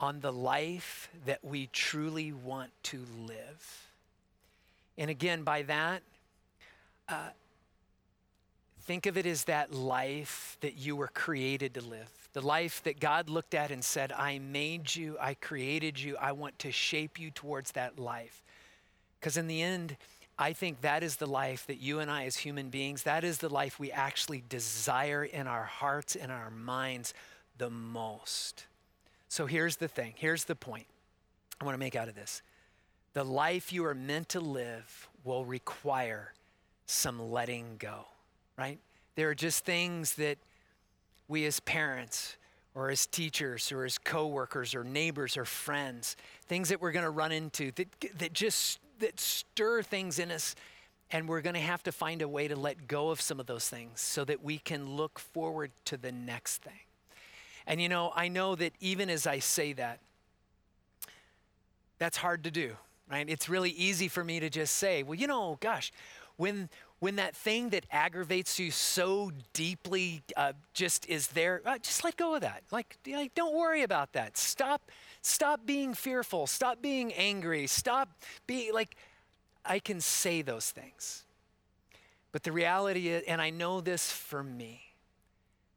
on 0.00 0.20
the 0.20 0.33
life 0.33 1.09
that 1.26 1.42
we 1.42 1.68
truly 1.72 2.33
want 2.33 2.70
to 2.85 3.04
live. 3.26 3.87
And 4.96 5.11
again, 5.11 5.42
by 5.42 5.62
that, 5.62 6.02
uh, 7.09 7.31
think 8.83 9.07
of 9.07 9.16
it 9.16 9.26
as 9.26 9.44
that 9.44 9.72
life 9.72 10.57
that 10.61 10.76
you 10.76 10.96
were 10.96 11.09
created 11.09 11.74
to 11.74 11.81
live. 11.81 12.11
The 12.33 12.40
life 12.40 12.83
that 12.85 13.00
God 13.00 13.28
looked 13.28 13.54
at 13.54 13.70
and 13.70 13.85
said, 13.85 14.12
I 14.12 14.38
made 14.38 14.94
you, 14.94 15.16
I 15.20 15.35
created 15.35 16.00
you, 16.00 16.16
I 16.16 16.33
want 16.33 16.59
to 16.61 16.72
shape 16.72 17.18
you 17.18 17.31
towards 17.31 17.72
that 17.72 17.98
life. 17.98 18.42
Because 19.18 19.37
in 19.37 19.48
the 19.48 19.62
end, 19.62 19.96
I 20.38 20.53
think 20.53 20.83
that 20.83 21.03
is 21.03 21.16
the 21.16 21.27
life 21.27 21.66
that 21.66 21.81
you 21.81 21.98
and 21.98 22.11
I, 22.11 22.24
as 22.24 22.37
human 22.37 22.70
beings, 22.70 23.03
that 23.03 23.24
is 23.24 23.38
the 23.38 23.48
life 23.48 23.81
we 23.81 23.90
actually 23.90 24.44
desire 24.48 25.24
in 25.24 25.46
our 25.48 25.64
hearts 25.64 26.14
and 26.14 26.31
our 26.31 26.51
minds 26.51 27.12
the 27.57 27.70
most. 27.70 28.66
So 29.29 29.46
here's 29.46 29.77
the 29.77 29.88
thing 29.88 30.14
here's 30.16 30.44
the 30.44 30.55
point 30.55 30.87
I 31.61 31.64
want 31.64 31.74
to 31.74 31.81
make 31.81 31.96
out 31.96 32.09
of 32.09 32.14
this. 32.14 32.42
The 33.14 33.24
life 33.24 33.72
you 33.72 33.85
are 33.85 33.94
meant 33.94 34.29
to 34.31 34.40
live 34.40 35.09
will 35.24 35.44
require 35.44 36.33
some 36.87 37.31
letting 37.31 37.77
go, 37.79 38.07
right? 38.57 38.79
There 39.16 39.29
are 39.29 39.35
just 39.35 39.64
things 39.64 40.14
that 40.14 40.38
we 41.27 41.44
as 41.46 41.59
parents, 41.61 42.37
or 42.79 42.90
as 42.90 43.07
teachers 43.07 43.72
or 43.72 43.85
as 43.85 43.98
coworkers 43.98 44.72
or 44.72 44.85
neighbors 44.85 45.37
or 45.37 45.44
friends 45.44 46.16
things 46.46 46.68
that 46.68 46.81
we're 46.81 46.92
going 46.92 47.05
to 47.05 47.11
run 47.11 47.33
into 47.33 47.72
that, 47.72 47.88
that 48.18 48.33
just 48.33 48.79
that 49.00 49.20
stir 49.20 49.82
things 49.82 50.18
in 50.18 50.30
us 50.30 50.54
and 51.11 51.28
we're 51.28 51.40
going 51.40 51.54
to 51.54 51.61
have 51.61 51.82
to 51.84 51.92
find 51.92 52.20
a 52.20 52.28
way 52.28 52.48
to 52.48 52.56
let 52.56 52.87
go 52.87 53.11
of 53.11 53.20
some 53.20 53.40
of 53.40 53.46
those 53.46 53.68
things 53.68 54.00
so 54.00 54.24
that 54.24 54.44
we 54.44 54.58
can 54.58 54.96
look 54.96 55.18
forward 55.18 55.70
to 55.87 55.96
the 55.96 56.12
next 56.12 56.58
thing. 56.58 56.80
And 57.66 57.80
you 57.82 57.88
know 57.88 58.12
i 58.16 58.28
know 58.28 58.54
that 58.54 58.72
even 58.80 59.11
as 59.11 59.26
i 59.26 59.40
say 59.40 59.74
that 59.74 60.00
that's 61.98 62.16
hard 62.16 62.44
to 62.44 62.50
do 62.50 62.76
right? 63.11 63.28
It's 63.28 63.48
really 63.48 63.70
easy 63.70 64.08
for 64.08 64.22
me 64.22 64.40
to 64.40 64.50
just 64.50 64.76
say 64.76 65.02
well 65.02 65.14
you 65.14 65.26
know 65.26 65.58
gosh 65.61 65.92
when 66.37 66.70
when 67.00 67.16
that 67.16 67.37
thing 67.37 67.68
that 67.70 67.87
aggravates 67.90 68.58
you 68.58 68.70
so 68.70 69.30
deeply 69.52 70.22
uh, 70.37 70.52
just 70.72 71.08
is 71.08 71.28
there 71.28 71.62
uh, 71.64 71.78
just 71.78 72.04
let 72.04 72.16
go 72.16 72.34
of 72.34 72.40
that 72.40 72.62
like, 72.70 72.96
like 73.06 73.34
don't 73.34 73.56
worry 73.56 73.82
about 73.82 74.12
that 74.12 74.37
stop 74.37 74.90
Stop 75.22 75.66
being 75.66 75.94
fearful. 75.94 76.46
Stop 76.46 76.80
being 76.80 77.12
angry. 77.12 77.66
Stop 77.66 78.08
being 78.46 78.72
like, 78.72 78.96
I 79.64 79.78
can 79.78 80.00
say 80.00 80.42
those 80.42 80.70
things. 80.70 81.24
But 82.32 82.44
the 82.44 82.52
reality 82.52 83.08
is, 83.08 83.24
and 83.26 83.40
I 83.40 83.50
know 83.50 83.80
this 83.80 84.11
for 84.12 84.42
me, 84.42 84.80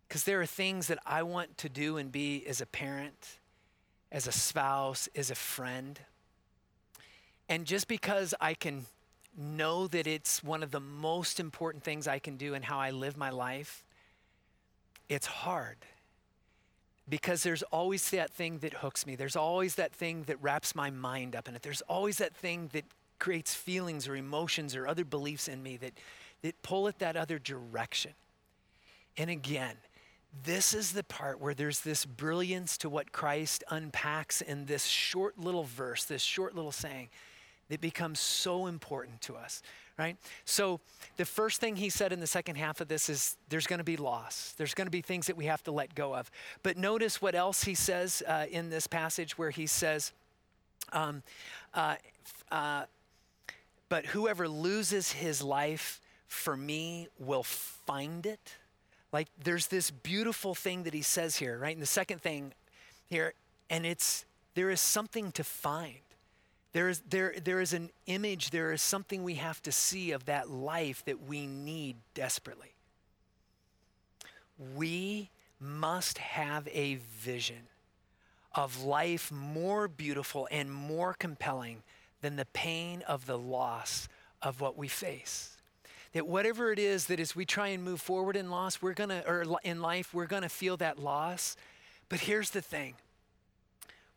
because 0.07 0.23
there 0.23 0.41
are 0.41 0.45
things 0.45 0.87
that 0.87 0.99
I 1.05 1.23
want 1.23 1.57
to 1.59 1.69
do 1.69 1.97
and 1.97 2.11
be 2.11 2.45
as 2.45 2.61
a 2.61 2.65
parent, 2.65 3.39
as 4.11 4.27
a 4.27 4.31
spouse, 4.31 5.09
as 5.15 5.31
a 5.31 5.35
friend. 5.35 5.99
And 7.49 7.65
just 7.65 7.87
because 7.87 8.33
I 8.39 8.53
can 8.53 8.85
know 9.37 9.87
that 9.87 10.07
it's 10.07 10.43
one 10.43 10.63
of 10.63 10.71
the 10.71 10.79
most 10.79 11.39
important 11.39 11.83
things 11.83 12.07
I 12.07 12.19
can 12.19 12.37
do 12.37 12.53
in 12.53 12.63
how 12.63 12.79
I 12.79 12.91
live 12.91 13.17
my 13.17 13.29
life, 13.29 13.83
it's 15.09 15.25
hard 15.25 15.77
because 17.09 17.43
there's 17.43 17.63
always 17.63 18.09
that 18.11 18.31
thing 18.31 18.59
that 18.59 18.75
hooks 18.75 19.05
me. 19.05 19.15
There's 19.15 19.35
always 19.35 19.75
that 19.75 19.93
thing 19.93 20.23
that 20.23 20.41
wraps 20.41 20.75
my 20.75 20.89
mind 20.89 21.35
up 21.35 21.47
in 21.47 21.55
it. 21.55 21.61
There's 21.61 21.81
always 21.81 22.17
that 22.19 22.35
thing 22.35 22.69
that 22.73 22.85
creates 23.19 23.53
feelings 23.53 24.07
or 24.07 24.15
emotions 24.15 24.75
or 24.75 24.87
other 24.87 25.03
beliefs 25.03 25.47
in 25.47 25.61
me 25.61 25.77
that, 25.77 25.93
that 26.41 26.61
pull 26.63 26.87
it 26.87 26.99
that 26.99 27.17
other 27.17 27.37
direction. 27.37 28.13
And 29.17 29.29
again, 29.29 29.75
this 30.45 30.73
is 30.73 30.93
the 30.93 31.03
part 31.03 31.41
where 31.41 31.53
there's 31.53 31.81
this 31.81 32.05
brilliance 32.05 32.77
to 32.77 32.89
what 32.89 33.11
Christ 33.11 33.63
unpacks 33.69 34.41
in 34.41 34.65
this 34.65 34.85
short 34.85 35.37
little 35.37 35.63
verse, 35.63 36.05
this 36.05 36.21
short 36.21 36.55
little 36.55 36.71
saying 36.71 37.09
that 37.71 37.79
becomes 37.79 38.19
so 38.19 38.67
important 38.67 39.21
to 39.21 39.33
us, 39.35 39.63
right? 39.97 40.17
So, 40.43 40.81
the 41.15 41.23
first 41.23 41.61
thing 41.61 41.77
he 41.77 41.89
said 41.89 42.11
in 42.11 42.19
the 42.19 42.27
second 42.27 42.57
half 42.57 42.81
of 42.81 42.89
this 42.89 43.07
is 43.07 43.37
there's 43.47 43.65
going 43.65 43.79
to 43.79 43.85
be 43.85 43.95
loss. 43.95 44.53
There's 44.57 44.73
going 44.73 44.87
to 44.87 44.91
be 44.91 44.99
things 44.99 45.27
that 45.27 45.37
we 45.37 45.45
have 45.45 45.63
to 45.63 45.71
let 45.71 45.95
go 45.95 46.13
of. 46.13 46.29
But 46.63 46.75
notice 46.75 47.21
what 47.21 47.33
else 47.33 47.63
he 47.63 47.73
says 47.73 48.21
uh, 48.27 48.45
in 48.51 48.69
this 48.69 48.87
passage 48.87 49.37
where 49.37 49.51
he 49.51 49.67
says, 49.67 50.11
um, 50.91 51.23
uh, 51.73 51.95
uh, 52.51 52.83
but 53.87 54.05
whoever 54.07 54.49
loses 54.49 55.13
his 55.13 55.41
life 55.41 56.01
for 56.27 56.57
me 56.57 57.07
will 57.19 57.43
find 57.43 58.25
it. 58.25 58.55
Like 59.13 59.29
there's 59.41 59.67
this 59.67 59.91
beautiful 59.91 60.55
thing 60.55 60.83
that 60.83 60.93
he 60.93 61.01
says 61.01 61.37
here, 61.37 61.57
right? 61.57 61.73
And 61.73 61.81
the 61.81 61.85
second 61.87 62.21
thing 62.21 62.51
here, 63.07 63.33
and 63.69 63.85
it's 63.85 64.25
there 64.55 64.69
is 64.69 64.81
something 64.81 65.31
to 65.31 65.45
find. 65.45 65.99
There 66.73 66.87
is, 66.87 67.01
there, 67.09 67.33
there 67.43 67.59
is 67.59 67.73
an 67.73 67.89
image, 68.05 68.51
there 68.51 68.71
is 68.71 68.81
something 68.81 69.23
we 69.23 69.35
have 69.35 69.61
to 69.63 69.71
see 69.71 70.11
of 70.11 70.25
that 70.25 70.49
life 70.49 71.03
that 71.05 71.27
we 71.27 71.45
need 71.45 71.97
desperately. 72.13 72.73
We 74.75 75.29
must 75.59 76.17
have 76.17 76.67
a 76.71 76.95
vision 76.95 77.67
of 78.55 78.83
life 78.83 79.31
more 79.31 79.87
beautiful 79.87 80.47
and 80.51 80.71
more 80.71 81.13
compelling 81.13 81.83
than 82.21 82.35
the 82.35 82.45
pain 82.45 83.01
of 83.03 83.25
the 83.25 83.37
loss 83.37 84.07
of 84.41 84.61
what 84.61 84.77
we 84.77 84.87
face. 84.87 85.57
That 86.13 86.27
whatever 86.27 86.71
it 86.71 86.79
is 86.79 87.05
that 87.05 87.19
as 87.19 87.35
we 87.35 87.45
try 87.45 87.69
and 87.69 87.83
move 87.83 88.01
forward 88.01 88.35
in 88.35 88.49
loss, 88.49 88.81
we're 88.81 88.93
gonna, 88.93 89.23
or 89.25 89.45
in 89.63 89.81
life, 89.81 90.13
we're 90.13 90.25
gonna 90.25 90.49
feel 90.49 90.77
that 90.77 90.99
loss. 90.99 91.55
But 92.09 92.21
here's 92.21 92.49
the 92.49 92.61
thing 92.61 92.95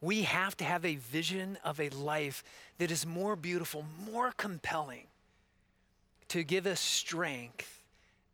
we 0.00 0.22
have 0.22 0.56
to 0.58 0.64
have 0.64 0.84
a 0.84 0.96
vision 0.96 1.58
of 1.64 1.80
a 1.80 1.88
life 1.90 2.44
that 2.78 2.90
is 2.90 3.06
more 3.06 3.36
beautiful, 3.36 3.84
more 4.10 4.32
compelling 4.36 5.06
to 6.28 6.42
give 6.42 6.66
us 6.66 6.80
strength 6.80 7.82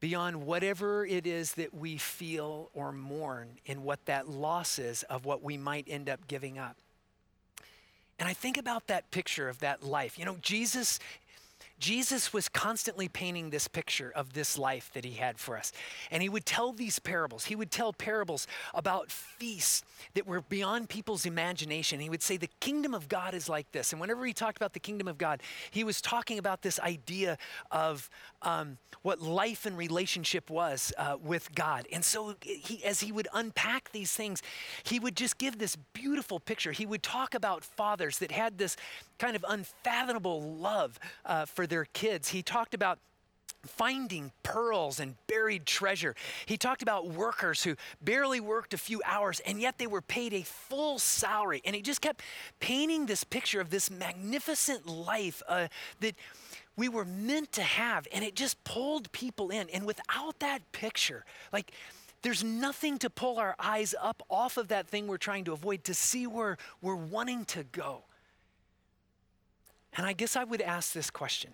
beyond 0.01 0.47
whatever 0.47 1.05
it 1.05 1.27
is 1.27 1.53
that 1.53 1.75
we 1.75 1.99
feel 1.99 2.71
or 2.75 2.91
mourn 2.91 3.49
in 3.67 3.85
what 3.85 4.05
that 4.07 4.29
loss 4.29 4.79
is 4.79 5.03
of 5.05 5.25
what 5.25 5.43
we 5.43 5.57
might 5.57 5.85
end 5.87 6.09
up 6.09 6.27
giving 6.27 6.59
up. 6.59 6.77
And 8.19 8.29
I 8.29 8.33
think 8.33 8.57
about 8.57 8.87
that 8.89 9.11
picture 9.11 9.49
of 9.49 9.61
that 9.61 9.83
life. 9.83 10.19
You 10.19 10.25
know, 10.25 10.37
Jesus 10.43 10.99
Jesus 11.81 12.33
was 12.33 12.49
constantly 12.49 13.09
painting 13.09 13.51
this 13.51 13.67
picture 13.67 14.13
of 14.15 14.35
this 14.35 14.59
life 14.59 14.91
that 14.93 15.05
he 15.05 15.13
had 15.13 15.39
for 15.39 15.57
us. 15.57 15.73
And 16.11 16.23
he 16.23 16.29
would 16.29 16.45
tell 16.45 16.73
these 16.73 16.99
parables. 16.99 17.47
He 17.47 17.57
would 17.57 17.71
tell 17.71 17.93
parables 17.95 18.47
about 18.75 19.11
feasts 19.11 19.83
that 20.15 20.27
were 20.27 20.43
beyond 20.43 20.91
people's 20.91 21.25
imagination. 21.25 21.99
He 21.99 22.11
would 22.11 22.23
say, 22.23 22.37
The 22.37 22.51
kingdom 22.61 22.95
of 22.95 23.09
God 23.09 23.35
is 23.35 23.49
like 23.49 23.73
this. 23.73 23.93
And 23.93 24.01
whenever 24.01 24.27
he 24.27 24.35
talked 24.35 24.59
about 24.59 24.75
the 24.75 24.81
kingdom 24.81 25.09
of 25.09 25.17
God, 25.17 25.43
he 25.71 25.83
was 25.83 26.03
talking 26.03 26.39
about 26.39 26.61
this 26.63 26.79
idea 26.81 27.39
of 27.71 28.11
um, 28.43 28.77
what 29.03 29.23
life 29.23 29.65
and 29.65 29.77
relationship 29.77 30.51
was 30.51 30.93
uh, 30.99 31.17
with 31.23 31.55
God. 31.55 31.89
And 31.91 32.05
so, 32.05 32.35
he, 32.43 32.85
as 32.85 33.01
he 33.01 33.11
would 33.11 33.29
unpack 33.33 33.91
these 33.93 34.13
things, 34.13 34.43
he 34.83 35.01
would 35.01 35.17
just 35.17 35.39
give 35.39 35.59
this 35.59 35.77
beautiful 35.95 36.41
picture. 36.41 36.73
He 36.73 36.85
would 36.85 37.03
talk 37.03 37.35
about 37.35 37.65
fathers 37.65 38.19
that 38.19 38.31
had 38.31 38.59
this 38.59 38.77
kind 39.21 39.37
of 39.37 39.45
unfathomable 39.49 40.43
love 40.43 40.99
uh, 41.25 41.45
for 41.45 41.67
their 41.67 41.85
kids. 41.85 42.31
He 42.31 42.43
talked 42.43 42.75
about 42.75 42.99
finding 43.67 44.33
pearls 44.43 44.99
and 44.99 45.15
buried 45.27 45.67
treasure. 45.67 46.15
He 46.47 46.57
talked 46.57 46.81
about 46.81 47.09
workers 47.09 47.63
who 47.63 47.77
barely 48.01 48.41
worked 48.41 48.73
a 48.73 48.79
few 48.79 49.03
hours 49.05 49.39
and 49.41 49.61
yet 49.61 49.77
they 49.77 49.87
were 49.87 50.01
paid 50.01 50.33
a 50.33 50.43
full 50.43 50.99
salary. 50.99 51.61
And 51.67 51.77
he 51.77 51.83
just 51.83 52.01
kept 52.01 52.23
painting 52.59 53.05
this 53.05 53.23
picture 53.23 53.61
of 53.61 53.69
this 53.69 53.91
magnificent 53.91 54.87
life 54.87 55.43
uh, 55.47 55.69
that 56.01 56.15
we 56.77 56.89
were 56.89 57.05
meant 57.05 57.53
to 57.53 57.63
have. 57.63 58.09
And 58.13 58.25
it 58.25 58.35
just 58.35 58.65
pulled 58.65 59.13
people 59.13 59.51
in. 59.51 59.69
And 59.69 59.85
without 59.85 60.39
that 60.39 60.73
picture, 60.73 61.27
like, 61.53 61.73
there's 62.23 62.43
nothing 62.45 62.99
to 62.99 63.11
pull 63.11 63.39
our 63.39 63.57
eyes 63.59 63.95
up 64.01 64.23
off 64.31 64.57
of 64.57 64.69
that 64.69 64.87
thing 64.87 65.07
we're 65.07 65.17
trying 65.17 65.45
to 65.45 65.53
avoid 65.53 65.85
to 65.85 65.95
see 65.95 66.27
where 66.27 66.57
we're 66.81 66.95
wanting 66.95 67.45
to 67.47 67.65
go. 67.65 68.05
And 69.97 70.07
I 70.07 70.13
guess 70.13 70.37
I 70.37 70.45
would 70.45 70.61
ask 70.61 70.93
this 70.93 71.11
question 71.11 71.53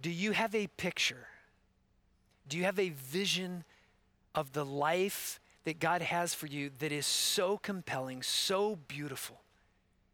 Do 0.00 0.10
you 0.10 0.32
have 0.32 0.54
a 0.54 0.66
picture? 0.66 1.28
Do 2.48 2.56
you 2.56 2.64
have 2.64 2.78
a 2.78 2.90
vision 2.90 3.64
of 4.34 4.52
the 4.52 4.64
life 4.64 5.38
that 5.64 5.78
God 5.78 6.00
has 6.00 6.32
for 6.32 6.46
you 6.46 6.70
that 6.78 6.92
is 6.92 7.04
so 7.04 7.58
compelling, 7.58 8.22
so 8.22 8.76
beautiful, 8.88 9.42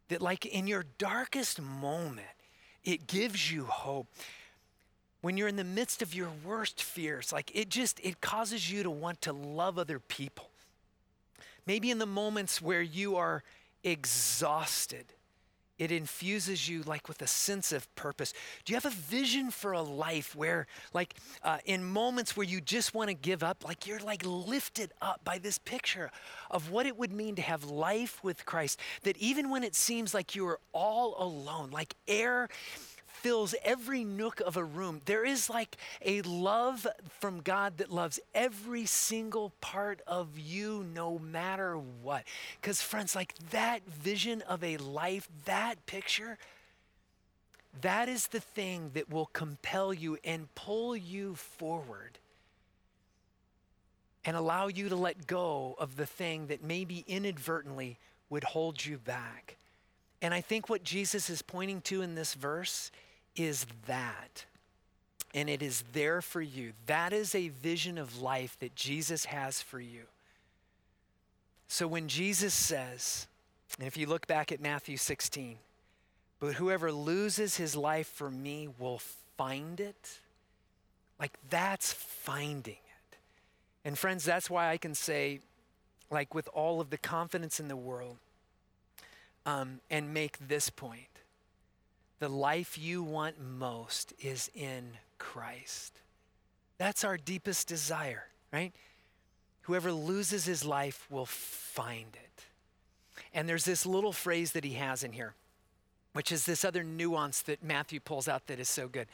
that, 0.09 0.21
like 0.21 0.45
in 0.45 0.67
your 0.67 0.83
darkest 0.97 1.61
moment, 1.61 2.27
it 2.83 3.07
gives 3.07 3.51
you 3.51 3.65
hope? 3.65 4.07
When 5.21 5.37
you're 5.37 5.47
in 5.47 5.55
the 5.55 5.63
midst 5.63 6.01
of 6.01 6.13
your 6.13 6.29
worst 6.43 6.83
fears, 6.83 7.31
like 7.31 7.51
it 7.55 7.69
just, 7.69 7.99
it 8.03 8.21
causes 8.21 8.69
you 8.69 8.83
to 8.83 8.91
want 8.91 9.21
to 9.21 9.33
love 9.33 9.79
other 9.79 9.97
people. 9.99 10.49
Maybe 11.65 11.89
in 11.89 11.97
the 11.97 12.05
moments 12.05 12.61
where 12.61 12.81
you 12.81 13.15
are 13.15 13.41
exhausted 13.83 15.05
it 15.77 15.91
infuses 15.91 16.69
you 16.69 16.83
like 16.83 17.07
with 17.07 17.21
a 17.21 17.27
sense 17.27 17.71
of 17.71 17.93
purpose. 17.95 18.33
Do 18.63 18.71
you 18.71 18.77
have 18.77 18.85
a 18.85 18.95
vision 18.95 19.51
for 19.51 19.73
a 19.73 19.81
life 19.81 20.35
where, 20.35 20.67
like, 20.93 21.15
uh, 21.43 21.57
in 21.65 21.83
moments 21.83 22.37
where 22.37 22.45
you 22.45 22.61
just 22.61 22.93
want 22.93 23.09
to 23.09 23.13
give 23.13 23.43
up, 23.43 23.65
like 23.65 23.85
you're 23.85 23.99
like 23.99 24.23
lifted 24.25 24.91
up 25.01 25.21
by 25.23 25.37
this 25.37 25.57
picture 25.57 26.11
of 26.49 26.71
what 26.71 26.85
it 26.85 26.97
would 26.97 27.11
mean 27.11 27.35
to 27.35 27.41
have 27.41 27.65
life 27.65 28.23
with 28.23 28.45
Christ? 28.45 28.79
That 29.03 29.17
even 29.17 29.49
when 29.49 29.63
it 29.63 29.75
seems 29.75 30.13
like 30.13 30.35
you 30.35 30.47
are 30.47 30.59
all 30.73 31.15
alone, 31.21 31.71
like 31.71 31.95
air 32.07 32.49
fills 33.25 33.55
every 33.63 34.03
nook 34.03 34.39
of 34.41 34.55
a 34.55 34.63
room. 34.63 35.01
There 35.05 35.25
is 35.25 35.49
like 35.49 35.77
a 36.03 36.21
love 36.21 36.85
from 37.19 37.41
God 37.41 37.79
that 37.79 37.91
loves 37.91 38.19
every 38.35 38.85
single 38.85 39.51
part 39.61 39.99
of 40.05 40.37
you, 40.37 40.85
no 40.93 41.17
matter 41.17 41.75
what. 42.03 42.23
Because, 42.61 42.83
friends, 42.83 43.15
like 43.15 43.33
that 43.49 43.81
vision 43.87 44.43
of 44.43 44.63
a 44.63 44.77
life, 44.77 45.27
that 45.45 45.83
picture, 45.87 46.37
that 47.81 48.09
is 48.09 48.27
the 48.27 48.39
thing 48.39 48.91
that 48.93 49.09
will 49.09 49.25
compel 49.25 49.91
you 49.91 50.19
and 50.23 50.53
pull 50.53 50.95
you 50.95 51.33
forward 51.33 52.19
and 54.23 54.37
allow 54.37 54.67
you 54.67 54.87
to 54.87 54.95
let 54.95 55.25
go 55.25 55.75
of 55.79 55.97
the 55.97 56.05
thing 56.05 56.45
that 56.45 56.63
maybe 56.63 57.03
inadvertently 57.07 57.97
would 58.29 58.43
hold 58.43 58.85
you 58.85 58.99
back. 58.99 59.57
And 60.21 60.31
I 60.31 60.41
think 60.41 60.69
what 60.69 60.83
Jesus 60.83 61.27
is 61.27 61.41
pointing 61.41 61.81
to 61.81 62.03
in 62.03 62.13
this 62.13 62.35
verse 62.35 62.91
is 63.35 63.65
that. 63.87 64.45
And 65.33 65.49
it 65.49 65.61
is 65.61 65.83
there 65.91 66.21
for 66.21 66.41
you. 66.41 66.73
That 66.85 67.11
is 67.11 67.35
a 67.35 67.49
vision 67.49 67.97
of 67.97 68.21
life 68.21 68.57
that 68.59 68.75
Jesus 68.75 69.25
has 69.25 69.61
for 69.61 69.79
you. 69.79 70.03
So 71.67 71.87
when 71.87 72.07
Jesus 72.07 72.53
says, 72.53 73.27
and 73.77 73.87
if 73.87 73.97
you 73.97 74.07
look 74.07 74.27
back 74.27 74.51
at 74.51 74.61
Matthew 74.61 74.97
16, 74.97 75.57
but 76.39 76.53
whoever 76.53 76.91
loses 76.91 77.57
his 77.57 77.75
life 77.75 78.07
for 78.07 78.29
me 78.29 78.69
will 78.79 79.01
find 79.37 79.79
it, 79.79 80.19
like 81.19 81.33
that's 81.49 81.91
finding 81.91 82.73
it. 82.73 83.17
And 83.83 83.97
friends, 83.97 84.23
that's 84.23 84.49
why 84.49 84.69
I 84.69 84.77
can 84.77 84.95
say, 84.95 85.39
like 86.09 86.33
with 86.33 86.47
all 86.53 86.79
of 86.79 86.89
the 86.89 86.97
confidence 86.97 87.59
in 87.59 87.67
the 87.67 87.75
world, 87.75 88.17
um, 89.45 89.79
and 89.89 90.13
make 90.13 90.47
this 90.47 90.69
point 90.69 91.07
the 92.19 92.29
life 92.29 92.77
you 92.77 93.03
want 93.03 93.39
most 93.39 94.13
is 94.19 94.49
in 94.55 94.91
Christ. 95.17 95.99
That's 96.77 97.03
our 97.03 97.17
deepest 97.17 97.67
desire, 97.67 98.25
right? 98.51 98.73
Whoever 99.63 99.91
loses 99.91 100.45
his 100.45 100.63
life 100.63 101.07
will 101.09 101.25
find 101.25 102.15
it. 102.15 102.45
And 103.33 103.49
there's 103.49 103.65
this 103.65 103.85
little 103.85 104.13
phrase 104.13 104.51
that 104.53 104.63
he 104.63 104.73
has 104.73 105.03
in 105.03 105.13
here, 105.13 105.33
which 106.13 106.31
is 106.31 106.45
this 106.45 106.63
other 106.63 106.83
nuance 106.83 107.41
that 107.43 107.63
Matthew 107.63 107.99
pulls 107.99 108.27
out 108.27 108.47
that 108.47 108.59
is 108.59 108.69
so 108.69 108.87
good. 108.87 109.07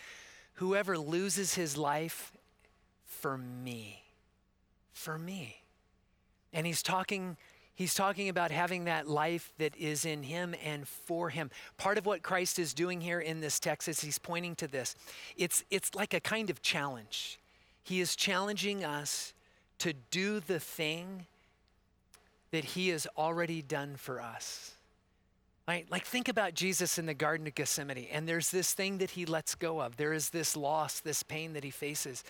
Whoever 0.56 0.98
loses 0.98 1.56
his 1.56 1.78
life 1.78 2.32
for 3.06 3.38
me, 3.38 4.04
for 4.94 5.18
me. 5.18 5.58
And 6.54 6.68
he's 6.68 6.84
talking 6.84 7.38
He's 7.76 7.94
talking 7.94 8.30
about 8.30 8.52
having 8.52 8.86
that 8.86 9.08
life 9.08 9.54
that 9.58 9.76
is 9.76 10.06
in 10.06 10.24
him 10.24 10.54
and 10.64 10.88
for 10.88 11.30
him. 11.30 11.50
Part 11.78 11.98
of 11.98 12.06
what 12.06 12.22
Christ 12.22 12.60
is 12.60 12.74
doing 12.74 13.02
here 13.02 13.20
in 13.20 13.40
this 13.40 13.60
text 13.60 13.88
is 13.88 14.02
he's 14.02 14.20
pointing 14.20 14.56
to 14.56 14.68
this. 14.68 14.96
It's, 15.38 15.64
it's 15.72 15.96
like 15.96 16.14
a 16.14 16.20
kind 16.20 16.50
of 16.50 16.62
challenge. 16.62 17.40
He 17.84 18.02
is 18.02 18.16
challenging 18.16 18.84
us 18.84 19.34
to 19.80 19.94
do 20.12 20.40
the 20.40 20.60
thing 20.60 21.26
that 22.52 22.64
he 22.64 22.90
has 22.90 23.08
already 23.18 23.62
done 23.62 23.96
for 23.96 24.22
us. 24.22 24.76
Right? 25.68 25.90
Like, 25.90 26.06
think 26.06 26.28
about 26.28 26.54
Jesus 26.54 26.98
in 26.98 27.06
the 27.06 27.14
Garden 27.14 27.48
of 27.48 27.56
Gethsemane, 27.56 28.08
and 28.12 28.28
there's 28.28 28.52
this 28.52 28.74
thing 28.74 28.98
that 28.98 29.12
he 29.12 29.26
lets 29.26 29.56
go 29.56 29.82
of. 29.82 29.96
There 29.96 30.12
is 30.12 30.30
this 30.30 30.58
loss, 30.58 31.00
this 31.00 31.24
pain 31.24 31.54
that 31.54 31.64
he 31.64 31.70
faces. 31.70 32.24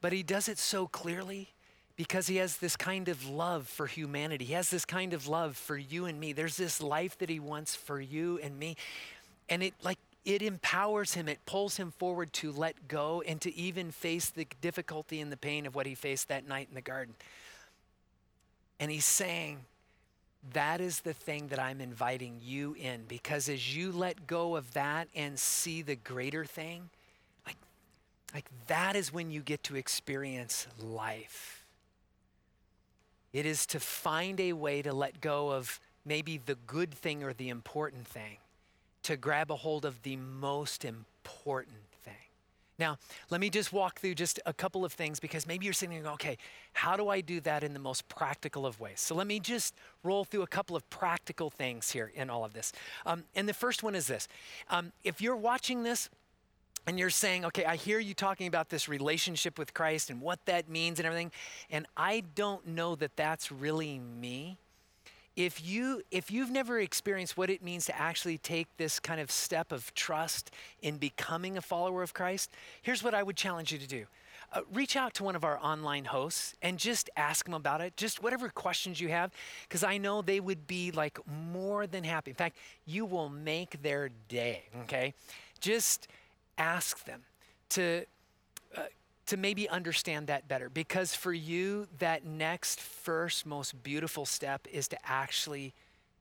But 0.00 0.12
he 0.12 0.22
does 0.22 0.48
it 0.48 0.58
so 0.58 0.86
clearly 0.86 1.48
because 2.00 2.28
he 2.28 2.36
has 2.36 2.56
this 2.56 2.76
kind 2.76 3.10
of 3.10 3.28
love 3.28 3.68
for 3.68 3.86
humanity. 3.86 4.46
He 4.46 4.54
has 4.54 4.70
this 4.70 4.86
kind 4.86 5.12
of 5.12 5.28
love 5.28 5.54
for 5.54 5.76
you 5.76 6.06
and 6.06 6.18
me. 6.18 6.32
There's 6.32 6.56
this 6.56 6.82
life 6.82 7.18
that 7.18 7.28
he 7.28 7.38
wants 7.38 7.76
for 7.76 8.00
you 8.00 8.40
and 8.42 8.58
me. 8.58 8.78
And 9.50 9.62
it 9.62 9.74
like 9.82 9.98
it 10.24 10.40
empowers 10.40 11.12
him, 11.12 11.28
it 11.28 11.44
pulls 11.44 11.76
him 11.76 11.92
forward 11.98 12.32
to 12.32 12.52
let 12.52 12.88
go 12.88 13.22
and 13.26 13.38
to 13.42 13.54
even 13.54 13.90
face 13.90 14.30
the 14.30 14.46
difficulty 14.62 15.20
and 15.20 15.30
the 15.30 15.36
pain 15.36 15.66
of 15.66 15.74
what 15.74 15.84
he 15.84 15.94
faced 15.94 16.28
that 16.28 16.48
night 16.48 16.68
in 16.70 16.74
the 16.74 16.80
garden. 16.80 17.12
And 18.78 18.90
he's 18.90 19.04
saying, 19.04 19.58
that 20.54 20.80
is 20.80 21.00
the 21.00 21.12
thing 21.12 21.48
that 21.48 21.58
I'm 21.58 21.82
inviting 21.82 22.40
you 22.42 22.74
in 22.80 23.04
because 23.08 23.46
as 23.50 23.76
you 23.76 23.92
let 23.92 24.26
go 24.26 24.56
of 24.56 24.72
that 24.72 25.08
and 25.14 25.38
see 25.38 25.82
the 25.82 25.96
greater 25.96 26.46
thing, 26.46 26.88
like, 27.44 27.58
like 28.32 28.46
that 28.68 28.96
is 28.96 29.12
when 29.12 29.30
you 29.30 29.42
get 29.42 29.62
to 29.64 29.76
experience 29.76 30.66
life. 30.82 31.59
It 33.32 33.46
is 33.46 33.66
to 33.66 33.80
find 33.80 34.40
a 34.40 34.52
way 34.52 34.82
to 34.82 34.92
let 34.92 35.20
go 35.20 35.50
of 35.50 35.80
maybe 36.04 36.38
the 36.38 36.56
good 36.66 36.92
thing 36.92 37.22
or 37.22 37.32
the 37.32 37.48
important 37.48 38.06
thing, 38.06 38.38
to 39.04 39.16
grab 39.16 39.50
a 39.50 39.56
hold 39.56 39.84
of 39.84 40.02
the 40.02 40.16
most 40.16 40.84
important 40.84 41.76
thing. 42.02 42.14
Now, 42.78 42.96
let 43.28 43.40
me 43.42 43.50
just 43.50 43.72
walk 43.72 44.00
through 44.00 44.14
just 44.14 44.40
a 44.46 44.54
couple 44.54 44.86
of 44.86 44.92
things 44.92 45.20
because 45.20 45.46
maybe 45.46 45.66
you're 45.66 45.74
sitting 45.74 45.94
there, 45.94 46.02
going, 46.02 46.14
okay, 46.14 46.38
how 46.72 46.96
do 46.96 47.08
I 47.10 47.20
do 47.20 47.38
that 47.42 47.62
in 47.62 47.74
the 47.74 47.78
most 47.78 48.08
practical 48.08 48.64
of 48.64 48.80
ways? 48.80 49.00
So 49.00 49.14
let 49.14 49.26
me 49.26 49.38
just 49.38 49.74
roll 50.02 50.24
through 50.24 50.42
a 50.42 50.46
couple 50.46 50.74
of 50.74 50.88
practical 50.88 51.50
things 51.50 51.90
here 51.90 52.10
in 52.14 52.30
all 52.30 52.44
of 52.44 52.54
this. 52.54 52.72
Um, 53.04 53.24
and 53.36 53.46
the 53.46 53.54
first 53.54 53.82
one 53.82 53.94
is 53.94 54.06
this 54.06 54.28
um, 54.68 54.92
if 55.04 55.20
you're 55.20 55.36
watching 55.36 55.82
this, 55.82 56.08
and 56.90 56.98
you're 56.98 57.08
saying, 57.08 57.44
okay, 57.44 57.64
I 57.64 57.76
hear 57.76 58.00
you 58.00 58.14
talking 58.14 58.48
about 58.48 58.68
this 58.68 58.88
relationship 58.88 59.60
with 59.60 59.72
Christ 59.72 60.10
and 60.10 60.20
what 60.20 60.44
that 60.46 60.68
means 60.68 60.98
and 60.98 61.06
everything, 61.06 61.30
and 61.70 61.86
I 61.96 62.24
don't 62.34 62.66
know 62.66 62.96
that 62.96 63.14
that's 63.14 63.52
really 63.52 64.00
me. 64.00 64.56
If 65.36 65.64
you 65.64 66.02
if 66.10 66.32
you've 66.32 66.50
never 66.50 66.80
experienced 66.80 67.36
what 67.36 67.48
it 67.48 67.62
means 67.62 67.86
to 67.86 67.96
actually 67.96 68.38
take 68.38 68.66
this 68.76 68.98
kind 68.98 69.20
of 69.20 69.30
step 69.30 69.70
of 69.70 69.94
trust 69.94 70.50
in 70.82 70.96
becoming 70.96 71.56
a 71.56 71.62
follower 71.62 72.02
of 72.02 72.12
Christ, 72.12 72.50
here's 72.82 73.04
what 73.04 73.14
I 73.14 73.22
would 73.22 73.36
challenge 73.36 73.70
you 73.70 73.78
to 73.78 73.86
do. 73.86 74.06
Uh, 74.52 74.62
reach 74.74 74.96
out 74.96 75.14
to 75.14 75.22
one 75.22 75.36
of 75.36 75.44
our 75.44 75.60
online 75.62 76.06
hosts 76.06 76.56
and 76.60 76.76
just 76.76 77.08
ask 77.16 77.44
them 77.44 77.54
about 77.54 77.80
it. 77.80 77.96
Just 77.96 78.20
whatever 78.20 78.48
questions 78.48 79.00
you 79.00 79.10
have, 79.10 79.30
because 79.68 79.84
I 79.84 79.96
know 79.96 80.22
they 80.22 80.40
would 80.40 80.66
be 80.66 80.90
like 80.90 81.20
more 81.54 81.86
than 81.86 82.02
happy. 82.02 82.32
In 82.32 82.36
fact, 82.36 82.56
you 82.84 83.04
will 83.04 83.28
make 83.28 83.80
their 83.80 84.10
day, 84.28 84.64
okay? 84.82 85.14
Just 85.60 86.08
ask 86.60 87.04
them 87.04 87.22
to, 87.70 88.04
uh, 88.76 88.82
to 89.26 89.36
maybe 89.36 89.68
understand 89.68 90.26
that 90.26 90.46
better. 90.46 90.68
Because 90.68 91.14
for 91.14 91.32
you, 91.32 91.88
that 91.98 92.24
next, 92.24 92.80
first, 92.80 93.46
most 93.46 93.82
beautiful 93.82 94.26
step 94.26 94.68
is 94.70 94.86
to 94.88 94.98
actually 95.04 95.72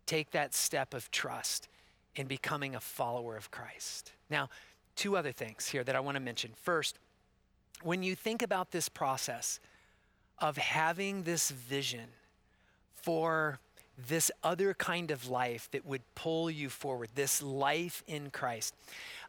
take 0.05 0.31
that 0.31 0.55
step 0.55 0.93
of 0.93 1.11
trust 1.11 1.67
in 2.15 2.25
becoming 2.25 2.73
a 2.73 2.79
follower 2.79 3.35
of 3.35 3.51
Christ. 3.51 4.13
Now, 4.29 4.49
two 4.95 5.17
other 5.17 5.31
things 5.31 5.67
here 5.67 5.83
that 5.83 5.95
I 5.95 5.99
want 5.99 6.15
to 6.15 6.21
mention. 6.21 6.51
First, 6.55 6.97
when 7.83 8.01
you 8.01 8.15
think 8.15 8.41
about 8.41 8.71
this 8.71 8.89
process 8.89 9.59
of 10.39 10.57
having 10.57 11.23
this 11.23 11.51
vision 11.51 12.07
for 12.95 13.59
this 14.07 14.31
other 14.43 14.73
kind 14.73 15.11
of 15.11 15.29
life 15.29 15.69
that 15.71 15.85
would 15.85 16.01
pull 16.15 16.49
you 16.49 16.69
forward, 16.69 17.09
this 17.15 17.41
life 17.41 18.03
in 18.07 18.29
Christ. 18.29 18.73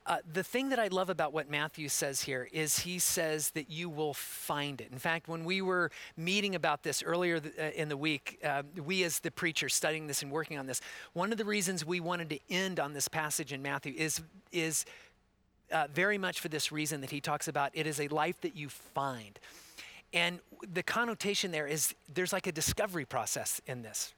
Uh, 0.07 0.17
the 0.33 0.43
thing 0.43 0.71
that 0.71 0.79
I 0.79 0.89
love 0.89 1.11
about 1.11 1.33
what 1.33 1.51
Matthew 1.51 1.89
says 1.89 2.23
here 2.23 2.49
is 2.53 2.81
he 2.81 2.99
says 2.99 3.51
that 3.51 3.71
you 3.71 3.89
will 3.89 4.15
find 4.15 4.81
it. 4.81 4.91
In 4.91 4.99
fact, 4.99 5.29
when 5.29 5.45
we 5.45 5.61
were 5.61 5.91
meeting 6.17 6.55
about 6.55 6.83
this 6.83 7.03
earlier 7.03 7.39
th- 7.39 7.55
uh, 7.59 7.63
in 7.77 7.91
the 7.91 7.97
week, 7.97 8.39
uh, 8.43 8.63
we 8.83 9.05
as 9.05 9.21
the 9.21 9.31
preachers 9.31 9.75
studying 9.75 10.07
this 10.07 10.23
and 10.23 10.33
working 10.33 10.59
on 10.59 10.67
this, 10.67 10.81
one 11.13 11.33
of 11.33 11.39
the 11.39 11.45
reasons 11.45 11.85
we 11.85 12.01
wanted 12.01 12.31
to 12.31 12.39
end 12.49 12.81
on 12.81 12.95
this 12.95 13.09
passage 13.09 13.53
in 13.53 13.61
Matthew 13.61 13.93
is, 13.95 14.23
is 14.53 14.87
uh, 15.71 15.87
very 15.93 16.19
much 16.19 16.41
for 16.41 16.49
this 16.49 16.73
reason 16.73 17.03
that 17.03 17.11
he 17.11 17.21
talks 17.21 17.47
about 17.47 17.71
it 17.75 17.87
is 17.87 18.01
a 18.01 18.09
life 18.09 18.41
that 18.41 18.57
you 18.57 18.69
find. 18.69 19.39
And 20.13 20.41
the 20.73 20.83
connotation 20.83 21.51
there 21.53 21.67
is 21.67 21.95
there's 22.13 22.33
like 22.33 22.47
a 22.47 22.53
discovery 22.53 23.05
process 23.05 23.61
in 23.67 23.83
this, 23.83 24.15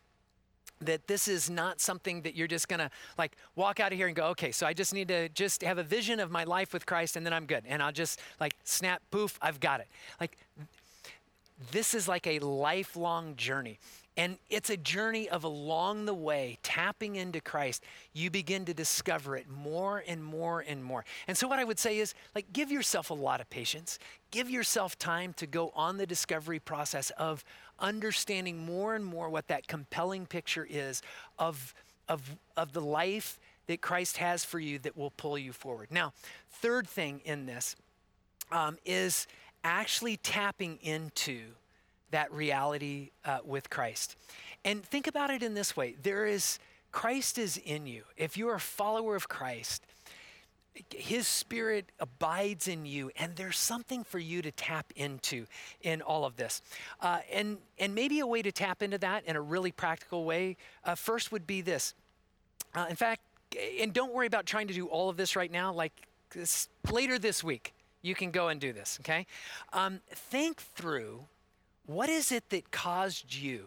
that 0.87 1.07
this 1.07 1.29
is 1.29 1.49
not 1.49 1.81
something 1.81 2.23
that 2.23 2.35
you're 2.35 2.49
just 2.49 2.69
gonna 2.69 2.91
like 3.19 3.37
walk 3.57 3.81
out 3.81 3.93
of 3.93 3.99
here 3.99 4.07
and 4.07 4.17
go, 4.17 4.27
okay, 4.27 4.53
so 4.53 4.67
I 4.67 4.73
just 4.73 4.93
need 4.95 5.09
to 5.09 5.29
just 5.31 5.63
have 5.63 5.79
a 5.79 5.83
vision 5.83 6.21
of 6.21 6.31
my 6.31 6.45
life 6.45 6.73
with 6.73 6.87
Christ 6.87 7.17
and 7.17 7.25
then 7.25 7.33
I'm 7.33 7.47
good. 7.47 7.65
And 7.67 7.83
I'll 7.83 7.93
just 7.93 8.21
like 8.41 8.55
snap, 8.65 9.03
poof, 9.11 9.39
I've 9.43 9.61
got 9.61 9.81
it. 9.81 9.89
Like 10.21 10.37
this 11.71 11.95
is 11.95 12.09
like 12.09 12.27
a 12.27 12.39
lifelong 12.41 13.37
journey. 13.37 13.79
And 14.17 14.37
it's 14.51 14.69
a 14.69 14.77
journey 14.77 15.29
of 15.31 15.43
along 15.43 16.05
the 16.05 16.15
way, 16.15 16.59
tapping 16.63 17.17
into 17.17 17.41
Christ, 17.41 17.83
you 18.13 18.31
begin 18.31 18.67
to 18.67 18.75
discover 18.75 19.37
it 19.37 19.49
more 19.49 20.05
and 20.07 20.23
more 20.23 20.61
and 20.61 20.85
more. 20.85 21.05
And 21.27 21.37
so, 21.37 21.49
what 21.49 21.59
I 21.59 21.65
would 21.65 21.79
say 21.79 21.99
is, 21.99 22.15
like, 22.35 22.53
give 22.53 22.71
yourself 22.71 23.09
a 23.09 23.15
lot 23.15 23.41
of 23.41 23.49
patience. 23.49 23.99
Give 24.31 24.51
yourself 24.51 24.99
time 24.99 25.33
to 25.35 25.47
go 25.47 25.73
on 25.75 25.97
the 25.97 26.07
discovery 26.07 26.59
process 26.59 27.09
of 27.17 27.43
understanding 27.79 28.59
more 28.59 28.95
and 28.95 29.05
more 29.05 29.31
what 29.31 29.49
that 29.49 29.67
compelling 29.67 30.27
picture 30.27 30.67
is 30.69 31.01
of, 31.39 31.75
of, 32.07 32.37
of 32.55 32.75
the 32.75 32.83
life 32.83 33.39
that 33.67 33.81
Christ 33.81 34.19
has 34.19 34.45
for 34.45 34.59
you 34.59 34.79
that 34.81 34.95
will 34.95 35.13
pull 35.13 35.39
you 35.39 35.53
forward. 35.53 35.89
Now, 35.91 36.13
third 36.51 36.87
thing 36.87 37.23
in 37.25 37.47
this 37.47 37.77
um, 38.51 38.77
is 38.85 39.27
actually 39.65 40.19
tapping 40.19 40.79
into 40.83 41.53
that 42.13 42.33
reality 42.33 43.11
uh, 43.25 43.39
with 43.45 43.69
Christ. 43.69 44.17
And 44.65 44.85
think 44.85 45.07
about 45.07 45.31
it 45.31 45.43
in 45.43 45.55
this 45.55 45.77
way 45.77 45.97
there 46.03 46.25
is, 46.25 46.59
Christ 46.93 47.39
is 47.39 47.57
in 47.57 47.87
you. 47.87 48.05
If 48.17 48.37
you're 48.37 48.55
a 48.55 48.61
follower 48.61 49.17
of 49.17 49.29
Christ, 49.29 49.85
his 50.91 51.27
spirit 51.27 51.91
abides 52.01 52.67
in 52.67 52.87
you 52.87 53.11
and 53.17 53.37
there's 53.37 53.59
something 53.59 54.05
for 54.05 54.19
you 54.19 54.41
to 54.43 54.51
tap 54.51 54.91
into 54.97 55.47
in 55.83 56.01
all 56.01 56.25
of 56.25 56.37
this 56.37 56.63
uh, 57.01 57.19
and 57.31 57.59
and 57.79 57.95
maybe 57.95 58.21
a 58.21 58.27
way 58.27 58.41
to 58.41 58.51
tap 58.51 58.83
into 58.83 58.99
that 58.99 59.25
in 59.27 59.37
a 59.37 59.41
really 59.41 59.71
practical 59.71 60.25
way 60.25 60.57
uh, 60.85 60.95
first 60.95 61.31
would 61.31 61.47
be 61.47 61.61
this 61.61 61.95
uh, 62.75 62.87
in 62.89 62.97
fact 62.97 63.21
and 63.81 63.93
don't 63.93 64.15
worry 64.15 64.27
about 64.27 64.47
trying 64.47 64.67
to 64.67 64.75
do 64.75 64.87
all 64.87 65.11
of 65.11 65.17
this 65.17 65.37
right 65.37 65.53
now 65.53 65.73
like 65.73 65.93
this, 66.31 66.69
later 66.91 67.19
this 67.19 67.45
week 67.45 67.75
you 68.01 68.15
can 68.15 68.31
go 68.31 68.49
and 68.49 68.59
do 68.59 68.73
this 68.73 68.99
okay 69.03 69.27
um, 69.75 70.01
think 70.11 70.61
through 70.61 71.23
what 71.87 72.09
is 72.09 72.33
it 72.33 72.51
that 72.51 72.71
caused 72.71 73.35
you 73.35 73.67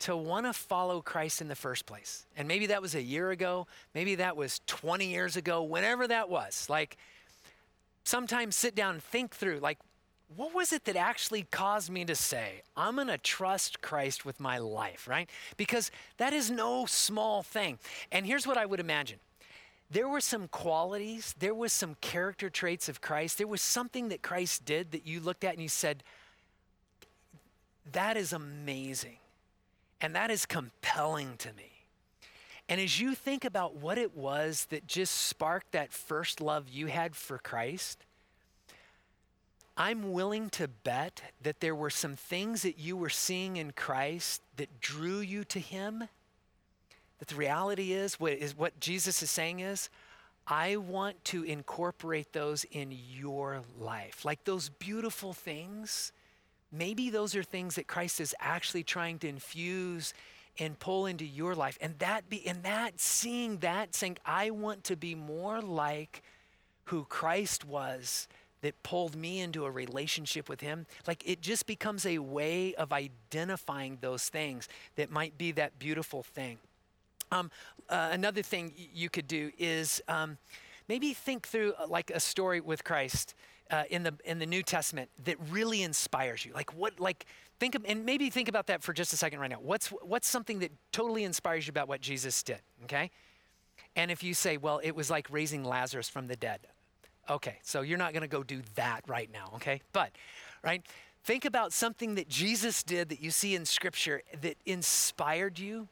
to 0.00 0.16
want 0.16 0.46
to 0.46 0.52
follow 0.52 1.00
Christ 1.00 1.40
in 1.40 1.48
the 1.48 1.54
first 1.54 1.86
place? 1.86 2.26
And 2.36 2.48
maybe 2.48 2.66
that 2.66 2.82
was 2.82 2.94
a 2.94 3.02
year 3.02 3.30
ago, 3.30 3.66
maybe 3.94 4.16
that 4.16 4.36
was 4.36 4.60
20 4.66 5.06
years 5.06 5.36
ago, 5.36 5.62
whenever 5.62 6.06
that 6.08 6.28
was. 6.28 6.68
Like, 6.68 6.96
sometimes 8.04 8.56
sit 8.56 8.74
down 8.74 8.94
and 8.94 9.02
think 9.02 9.34
through, 9.34 9.58
like, 9.58 9.78
what 10.36 10.54
was 10.54 10.72
it 10.72 10.84
that 10.86 10.96
actually 10.96 11.42
caused 11.50 11.90
me 11.90 12.04
to 12.06 12.14
say, 12.14 12.62
I'm 12.76 12.96
going 12.96 13.08
to 13.08 13.18
trust 13.18 13.80
Christ 13.82 14.24
with 14.24 14.40
my 14.40 14.58
life, 14.58 15.06
right? 15.06 15.28
Because 15.56 15.90
that 16.16 16.32
is 16.32 16.50
no 16.50 16.86
small 16.86 17.42
thing. 17.42 17.78
And 18.10 18.26
here's 18.26 18.46
what 18.46 18.56
I 18.56 18.66
would 18.66 18.80
imagine 18.80 19.18
there 19.90 20.08
were 20.08 20.20
some 20.20 20.48
qualities, 20.48 21.34
there 21.38 21.54
was 21.54 21.72
some 21.72 21.94
character 22.00 22.50
traits 22.50 22.88
of 22.88 23.00
Christ, 23.00 23.38
there 23.38 23.46
was 23.46 23.62
something 23.62 24.08
that 24.08 24.22
Christ 24.22 24.64
did 24.64 24.90
that 24.92 25.06
you 25.06 25.20
looked 25.20 25.44
at 25.44 25.52
and 25.52 25.62
you 25.62 25.68
said, 25.68 26.02
that 27.92 28.16
is 28.16 28.32
amazing. 28.32 29.18
And 30.00 30.14
that 30.14 30.30
is 30.30 30.46
compelling 30.46 31.36
to 31.38 31.52
me. 31.52 31.70
And 32.68 32.80
as 32.80 33.00
you 33.00 33.14
think 33.14 33.44
about 33.44 33.76
what 33.76 33.98
it 33.98 34.16
was 34.16 34.66
that 34.70 34.86
just 34.86 35.14
sparked 35.14 35.72
that 35.72 35.92
first 35.92 36.40
love 36.40 36.68
you 36.68 36.86
had 36.86 37.14
for 37.14 37.38
Christ, 37.38 38.04
I'm 39.76 40.12
willing 40.12 40.50
to 40.50 40.68
bet 40.68 41.20
that 41.42 41.60
there 41.60 41.74
were 41.74 41.90
some 41.90 42.16
things 42.16 42.62
that 42.62 42.78
you 42.78 42.96
were 42.96 43.10
seeing 43.10 43.56
in 43.56 43.72
Christ 43.72 44.40
that 44.56 44.80
drew 44.80 45.18
you 45.18 45.44
to 45.44 45.58
Him. 45.58 46.08
That 47.18 47.28
the 47.28 47.34
reality 47.34 47.92
is, 47.92 48.20
what, 48.20 48.32
is, 48.32 48.56
what 48.56 48.78
Jesus 48.80 49.22
is 49.22 49.30
saying 49.30 49.60
is, 49.60 49.90
I 50.46 50.76
want 50.76 51.24
to 51.26 51.42
incorporate 51.42 52.32
those 52.32 52.64
in 52.64 52.94
your 53.10 53.62
life. 53.78 54.24
Like 54.24 54.44
those 54.44 54.68
beautiful 54.68 55.32
things 55.32 56.12
maybe 56.76 57.10
those 57.10 57.34
are 57.34 57.42
things 57.42 57.76
that 57.76 57.86
Christ 57.86 58.20
is 58.20 58.34
actually 58.40 58.82
trying 58.82 59.18
to 59.20 59.28
infuse 59.28 60.14
and 60.58 60.78
pull 60.78 61.06
into 61.06 61.24
your 61.24 61.54
life. 61.54 61.78
And 61.80 61.98
that 61.98 62.28
be 62.28 62.46
and 62.46 62.62
that 62.62 63.00
seeing 63.00 63.58
that 63.58 63.94
saying, 63.94 64.18
I 64.24 64.50
want 64.50 64.84
to 64.84 64.96
be 64.96 65.14
more 65.14 65.60
like 65.60 66.22
who 66.84 67.04
Christ 67.04 67.64
was 67.64 68.28
that 68.60 68.82
pulled 68.82 69.14
me 69.14 69.40
into 69.40 69.64
a 69.66 69.70
relationship 69.70 70.48
with 70.48 70.60
him. 70.60 70.86
Like 71.06 71.22
it 71.28 71.40
just 71.40 71.66
becomes 71.66 72.06
a 72.06 72.18
way 72.18 72.74
of 72.74 72.92
identifying 72.92 73.98
those 74.00 74.28
things 74.28 74.68
that 74.96 75.10
might 75.10 75.36
be 75.36 75.52
that 75.52 75.78
beautiful 75.78 76.22
thing. 76.22 76.58
Um, 77.30 77.50
uh, 77.88 78.08
another 78.12 78.42
thing 78.42 78.72
you 78.76 79.10
could 79.10 79.26
do 79.26 79.50
is 79.58 80.02
um, 80.08 80.38
maybe 80.88 81.12
think 81.12 81.46
through 81.46 81.74
uh, 81.78 81.86
like 81.88 82.10
a 82.10 82.20
story 82.20 82.60
with 82.60 82.84
Christ 82.84 83.34
uh, 83.70 83.84
in 83.90 84.02
the 84.02 84.14
in 84.24 84.38
the 84.38 84.46
New 84.46 84.62
Testament 84.62 85.10
that 85.24 85.36
really 85.50 85.82
inspires 85.82 86.44
you. 86.44 86.52
Like 86.52 86.74
what 86.74 87.00
like 87.00 87.26
think 87.58 87.74
of, 87.74 87.84
and 87.86 88.04
maybe 88.04 88.30
think 88.30 88.48
about 88.48 88.66
that 88.66 88.82
for 88.82 88.92
just 88.92 89.12
a 89.12 89.16
second 89.16 89.40
right 89.40 89.50
now. 89.50 89.60
What's 89.60 89.88
what's 89.88 90.28
something 90.28 90.58
that 90.60 90.72
totally 90.92 91.24
inspires 91.24 91.66
you 91.66 91.70
about 91.70 91.88
what 91.88 92.00
Jesus 92.00 92.42
did? 92.42 92.60
Okay, 92.84 93.10
and 93.96 94.10
if 94.10 94.22
you 94.22 94.34
say, 94.34 94.56
well, 94.56 94.80
it 94.82 94.92
was 94.92 95.10
like 95.10 95.28
raising 95.30 95.64
Lazarus 95.64 96.08
from 96.08 96.26
the 96.26 96.36
dead. 96.36 96.60
Okay, 97.28 97.58
so 97.62 97.80
you're 97.80 97.98
not 97.98 98.12
going 98.12 98.22
to 98.22 98.28
go 98.28 98.42
do 98.42 98.60
that 98.74 99.02
right 99.06 99.30
now. 99.32 99.52
Okay, 99.56 99.80
but 99.92 100.10
right. 100.62 100.82
Think 101.24 101.46
about 101.46 101.72
something 101.72 102.16
that 102.16 102.28
Jesus 102.28 102.82
did 102.82 103.08
that 103.08 103.22
you 103.22 103.30
see 103.30 103.54
in 103.54 103.64
Scripture 103.64 104.20
that 104.42 104.56
inspired 104.66 105.58
you 105.58 105.88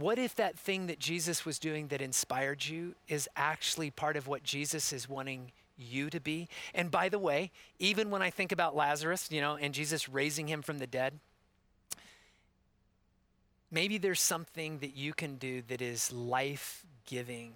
what 0.00 0.18
if 0.18 0.34
that 0.36 0.58
thing 0.58 0.86
that 0.86 0.98
Jesus 0.98 1.44
was 1.44 1.58
doing 1.58 1.88
that 1.88 2.00
inspired 2.00 2.64
you 2.64 2.94
is 3.06 3.28
actually 3.36 3.90
part 3.90 4.16
of 4.16 4.26
what 4.26 4.42
Jesus 4.42 4.94
is 4.94 5.08
wanting 5.08 5.52
you 5.80 6.10
to 6.10 6.20
be? 6.20 6.48
And 6.74 6.90
by 6.90 7.08
the 7.08 7.18
way, 7.18 7.50
even 7.78 8.10
when 8.10 8.22
I 8.22 8.30
think 8.30 8.52
about 8.52 8.76
Lazarus, 8.76 9.28
you 9.30 9.40
know, 9.40 9.56
and 9.56 9.74
Jesus 9.74 10.08
raising 10.08 10.48
him 10.48 10.62
from 10.62 10.78
the 10.78 10.86
dead, 10.86 11.18
maybe 13.70 13.98
there's 13.98 14.20
something 14.20 14.78
that 14.78 14.96
you 14.96 15.12
can 15.12 15.36
do 15.36 15.62
that 15.68 15.80
is 15.82 16.12
life 16.12 16.84
giving 17.06 17.52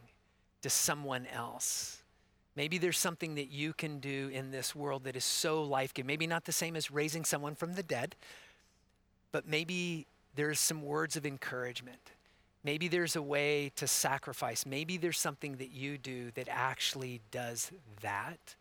to 0.63 0.71
someone 0.71 1.27
else. 1.27 2.03
Maybe 2.57 2.79
there's 2.79 2.99
something 2.99 3.35
that 3.35 3.51
you 3.51 3.73
can 3.73 3.99
do 3.99 4.31
in 4.33 4.51
this 4.51 4.75
world 4.75 5.05
that 5.05 5.17
is 5.17 5.25
so 5.25 5.63
life 5.63 5.93
giving. 5.93 6.07
Maybe 6.07 6.27
not 6.27 6.45
the 6.45 6.53
same 6.53 6.77
as 6.77 6.91
raising 6.91 7.25
someone 7.25 7.55
from 7.55 7.75
the 7.75 7.83
dead, 7.83 8.15
but 9.33 9.49
maybe 9.49 10.07
there's 10.37 10.61
some 10.61 10.83
words 10.83 11.17
of 11.17 11.27
encouragement 11.27 12.13
Maybe 12.64 12.88
there's 12.88 13.14
a 13.14 13.22
way 13.22 13.70
to 13.77 13.87
sacrifice. 13.87 14.64
Maybe 14.64 14.96
there's 14.96 15.18
something 15.18 15.57
that 15.57 15.70
you 15.70 15.98
do 15.98 16.31
that 16.33 16.48
actually 16.50 17.20
does 17.31 17.70
that. 18.00 18.57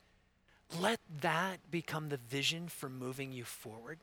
Let 0.79 0.99
that 1.21 1.59
become 1.71 2.09
the 2.09 2.17
vision 2.17 2.67
for 2.67 2.89
moving 2.89 3.31
you 3.31 3.45
forward. 3.45 3.99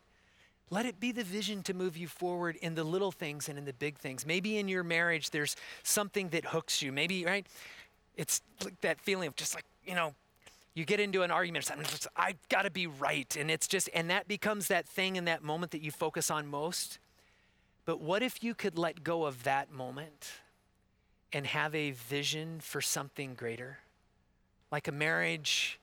Let 0.70 0.86
it 0.86 1.00
be 1.00 1.12
the 1.12 1.24
vision 1.24 1.62
to 1.64 1.74
move 1.74 1.96
you 1.96 2.06
forward 2.06 2.56
in 2.56 2.76
the 2.76 2.84
little 2.84 3.12
things 3.12 3.48
and 3.48 3.58
in 3.58 3.64
the 3.64 3.72
big 3.72 3.98
things. 3.98 4.24
Maybe 4.24 4.56
in 4.56 4.68
your 4.68 4.84
marriage, 4.84 5.30
there's 5.30 5.56
something 5.82 6.28
that 6.28 6.46
hooks 6.46 6.80
you. 6.80 6.92
Maybe, 6.92 7.24
right? 7.26 7.46
It's 8.16 8.40
like 8.64 8.80
that 8.80 9.00
feeling 9.00 9.26
of 9.28 9.36
just 9.36 9.54
like, 9.54 9.64
you 9.84 9.94
know, 9.94 10.14
you 10.74 10.84
get 10.84 11.00
into 11.00 11.22
an 11.22 11.30
argument, 11.30 11.68
of 11.68 11.74
something, 11.74 12.10
I've 12.16 12.48
got 12.48 12.62
to 12.62 12.70
be 12.70 12.86
right. 12.86 13.36
And 13.36 13.50
it's 13.50 13.66
just, 13.66 13.90
and 13.92 14.08
that 14.10 14.28
becomes 14.28 14.68
that 14.68 14.86
thing 14.86 15.16
in 15.16 15.24
that 15.24 15.42
moment 15.42 15.72
that 15.72 15.82
you 15.82 15.90
focus 15.90 16.30
on 16.30 16.46
most. 16.46 17.00
But 17.90 18.00
what 18.00 18.22
if 18.22 18.44
you 18.44 18.54
could 18.54 18.78
let 18.78 19.02
go 19.02 19.24
of 19.24 19.42
that 19.42 19.72
moment 19.72 20.30
and 21.32 21.44
have 21.44 21.74
a 21.74 21.90
vision 21.90 22.60
for 22.60 22.80
something 22.80 23.34
greater? 23.34 23.78
Like 24.70 24.86
a 24.86 24.92
marriage 24.92 25.80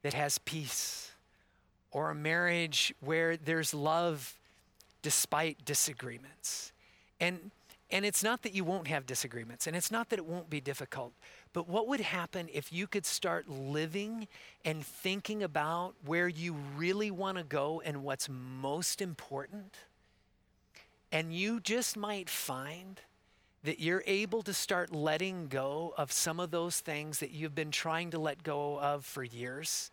that 0.00 0.14
has 0.14 0.38
peace, 0.38 1.12
or 1.90 2.08
a 2.08 2.14
marriage 2.14 2.94
where 3.00 3.36
there's 3.36 3.74
love 3.74 4.38
despite 5.02 5.62
disagreements. 5.66 6.72
And, 7.20 7.50
and 7.90 8.06
it's 8.06 8.24
not 8.24 8.42
that 8.44 8.54
you 8.54 8.64
won't 8.64 8.88
have 8.88 9.04
disagreements, 9.04 9.66
and 9.66 9.76
it's 9.76 9.90
not 9.90 10.08
that 10.08 10.18
it 10.18 10.24
won't 10.24 10.48
be 10.48 10.62
difficult, 10.62 11.12
but 11.52 11.68
what 11.68 11.88
would 11.88 12.00
happen 12.00 12.48
if 12.54 12.72
you 12.72 12.86
could 12.86 13.04
start 13.04 13.50
living 13.50 14.28
and 14.64 14.82
thinking 14.82 15.42
about 15.42 15.92
where 16.06 16.26
you 16.26 16.54
really 16.74 17.10
want 17.10 17.36
to 17.36 17.44
go 17.44 17.82
and 17.84 18.02
what's 18.02 18.30
most 18.30 19.02
important? 19.02 19.76
And 21.12 21.34
you 21.34 21.60
just 21.60 21.96
might 21.96 22.30
find 22.30 22.98
that 23.64 23.78
you're 23.78 24.02
able 24.06 24.42
to 24.42 24.54
start 24.54 24.92
letting 24.92 25.46
go 25.46 25.94
of 25.96 26.10
some 26.10 26.40
of 26.40 26.50
those 26.50 26.80
things 26.80 27.20
that 27.20 27.30
you've 27.30 27.54
been 27.54 27.70
trying 27.70 28.10
to 28.10 28.18
let 28.18 28.42
go 28.42 28.80
of 28.80 29.04
for 29.04 29.22
years. 29.22 29.90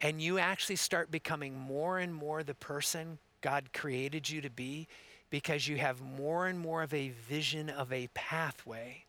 And 0.00 0.20
you 0.20 0.38
actually 0.38 0.76
start 0.76 1.10
becoming 1.10 1.56
more 1.56 1.98
and 1.98 2.12
more 2.14 2.42
the 2.42 2.54
person 2.54 3.18
God 3.40 3.72
created 3.72 4.28
you 4.28 4.40
to 4.40 4.50
be 4.50 4.88
because 5.30 5.68
you 5.68 5.76
have 5.76 6.00
more 6.00 6.46
and 6.46 6.58
more 6.58 6.82
of 6.82 6.94
a 6.94 7.10
vision 7.10 7.68
of 7.68 7.92
a 7.92 8.08
pathway 8.14 9.04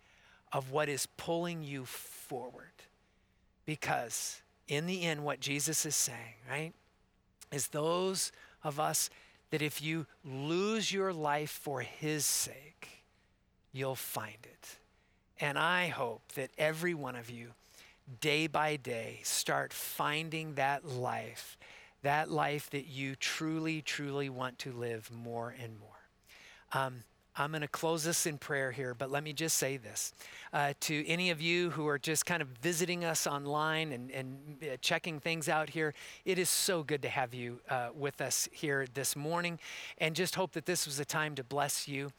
of 0.52 0.71
what 0.71 0.89
is 0.89 1.08
pulling 1.17 1.63
you 1.63 1.86
forward. 1.86 2.65
Because 3.65 4.41
in 4.67 4.88
the 4.88 5.04
end, 5.04 5.23
what 5.23 5.39
Jesus 5.39 5.86
is 5.86 5.95
saying, 5.95 6.36
right, 6.49 6.73
is 7.52 7.67
those 7.67 8.32
of 8.63 8.80
us 8.80 9.10
that 9.51 9.62
if 9.62 9.81
you 9.81 10.05
lose 10.23 10.91
your 10.91 11.13
life 11.13 11.49
for 11.49 11.81
His 11.81 12.25
sake, 12.25 13.03
you'll 13.71 13.95
find 13.95 14.38
it. 14.43 14.77
And 15.39 15.57
I 15.57 15.88
hope 15.88 16.33
that 16.33 16.51
every 16.57 16.93
one 16.93 17.15
of 17.15 17.29
you, 17.29 17.53
day 18.21 18.47
by 18.47 18.75
day, 18.75 19.21
start 19.23 19.71
finding 19.71 20.55
that 20.55 20.85
life, 20.85 21.57
that 22.01 22.29
life 22.29 22.69
that 22.71 22.88
you 22.88 23.15
truly, 23.15 23.81
truly 23.81 24.29
want 24.29 24.59
to 24.59 24.71
live 24.71 25.09
more 25.12 25.55
and 25.62 25.79
more. 25.79 25.89
Um, 26.73 27.03
I'm 27.39 27.52
going 27.52 27.62
to 27.62 27.69
close 27.69 28.04
this 28.04 28.25
in 28.25 28.38
prayer 28.38 28.69
here, 28.69 28.93
but 28.93 29.10
let 29.10 29.23
me 29.23 29.32
just 29.32 29.56
say 29.56 29.78
this. 29.78 30.13
Uh, 30.52 30.73
to 30.82 31.08
any 31.08 31.30
of 31.30 31.41
you 31.41 31.69
who 31.69 31.88
are 31.88 31.97
just 31.97 32.25
kind 32.25 32.41
of 32.41 32.49
visiting 32.62 33.06
us 33.06 33.25
online 33.25 33.93
and, 33.93 34.12
and 34.12 34.38
uh, 34.62 34.75
checking 34.82 35.21
things 35.21 35.47
out 35.47 35.69
here, 35.69 35.93
it 36.25 36.38
is 36.38 36.49
so 36.49 36.84
good 36.84 37.02
to 37.04 37.08
have 37.08 37.34
you 37.34 37.62
uh, 37.69 37.91
with 37.95 38.19
us 38.19 38.49
here 38.52 38.88
this 38.93 39.15
morning. 39.15 39.58
And 39.99 40.17
just 40.17 40.36
hope 40.36 40.52
that 40.52 40.65
this 40.65 40.86
was 40.86 40.99
a 40.99 41.06
time 41.06 41.34
to 41.36 41.43
bless 41.45 41.88
you 41.88 42.12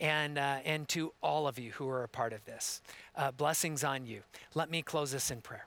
and, 0.00 0.38
uh, 0.38 0.58
and 0.64 0.88
to 0.88 1.12
all 1.22 1.46
of 1.46 1.56
you 1.56 1.70
who 1.70 1.88
are 1.88 2.02
a 2.02 2.08
part 2.08 2.32
of 2.32 2.44
this. 2.44 2.82
Uh, 3.14 3.30
blessings 3.30 3.84
on 3.84 4.06
you. 4.06 4.22
Let 4.56 4.70
me 4.70 4.82
close 4.82 5.12
this 5.12 5.30
in 5.30 5.40
prayer. 5.40 5.66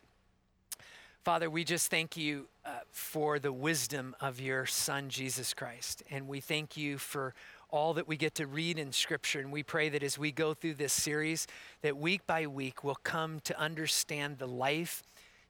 Father, 1.28 1.50
we 1.50 1.65
just 1.65 1.91
thank 1.91 2.15
you 2.15 2.48
uh, 2.65 2.70
for 2.93 3.38
the 3.38 3.52
wisdom 3.52 4.15
of 4.22 4.39
your 4.39 4.65
Son, 4.65 5.10
Jesus 5.10 5.54
Christ. 5.54 6.02
And 6.10 6.26
we 6.26 6.39
thank 6.39 6.78
you 6.78 6.98
for 6.98 7.34
all 7.69 7.93
that 7.95 8.08
we 8.08 8.17
get 8.17 8.36
to 8.36 8.47
read 8.47 8.80
in 8.80 8.91
Scripture. 8.91 9.39
And 9.39 9.51
we 9.51 9.63
pray 9.63 9.89
that 9.89 10.03
as 10.03 10.17
we 10.17 10.32
go 10.32 10.53
through 10.53 10.75
this 10.75 10.93
series, 10.93 11.47
that 11.82 11.97
week 11.97 12.25
by 12.25 12.47
week 12.47 12.84
we'll 12.84 12.95
come 12.95 13.39
to 13.41 13.60
understand 13.60 14.38
the 14.38 14.47
life 14.47 15.03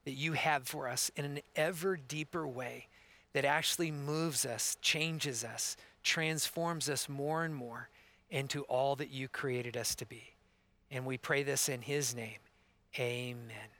that 0.05 0.13
you 0.13 0.33
have 0.33 0.67
for 0.67 0.87
us 0.87 1.11
in 1.15 1.25
an 1.25 1.39
ever 1.55 1.97
deeper 1.97 2.47
way 2.47 2.87
that 3.33 3.45
actually 3.45 3.91
moves 3.91 4.45
us, 4.45 4.77
changes 4.81 5.43
us, 5.43 5.77
transforms 6.01 6.89
us 6.89 7.09
more 7.09 7.43
and 7.43 7.53
more 7.53 7.89
into 8.29 8.63
all 8.63 8.95
that 8.95 9.11
you 9.11 9.27
created 9.27 9.77
us 9.77 9.95
to 9.95 10.05
be. 10.05 10.33
And 10.89 11.05
we 11.05 11.17
pray 11.17 11.43
this 11.43 11.69
in 11.69 11.81
His 11.81 12.15
name. 12.15 12.39
Amen. 12.97 13.76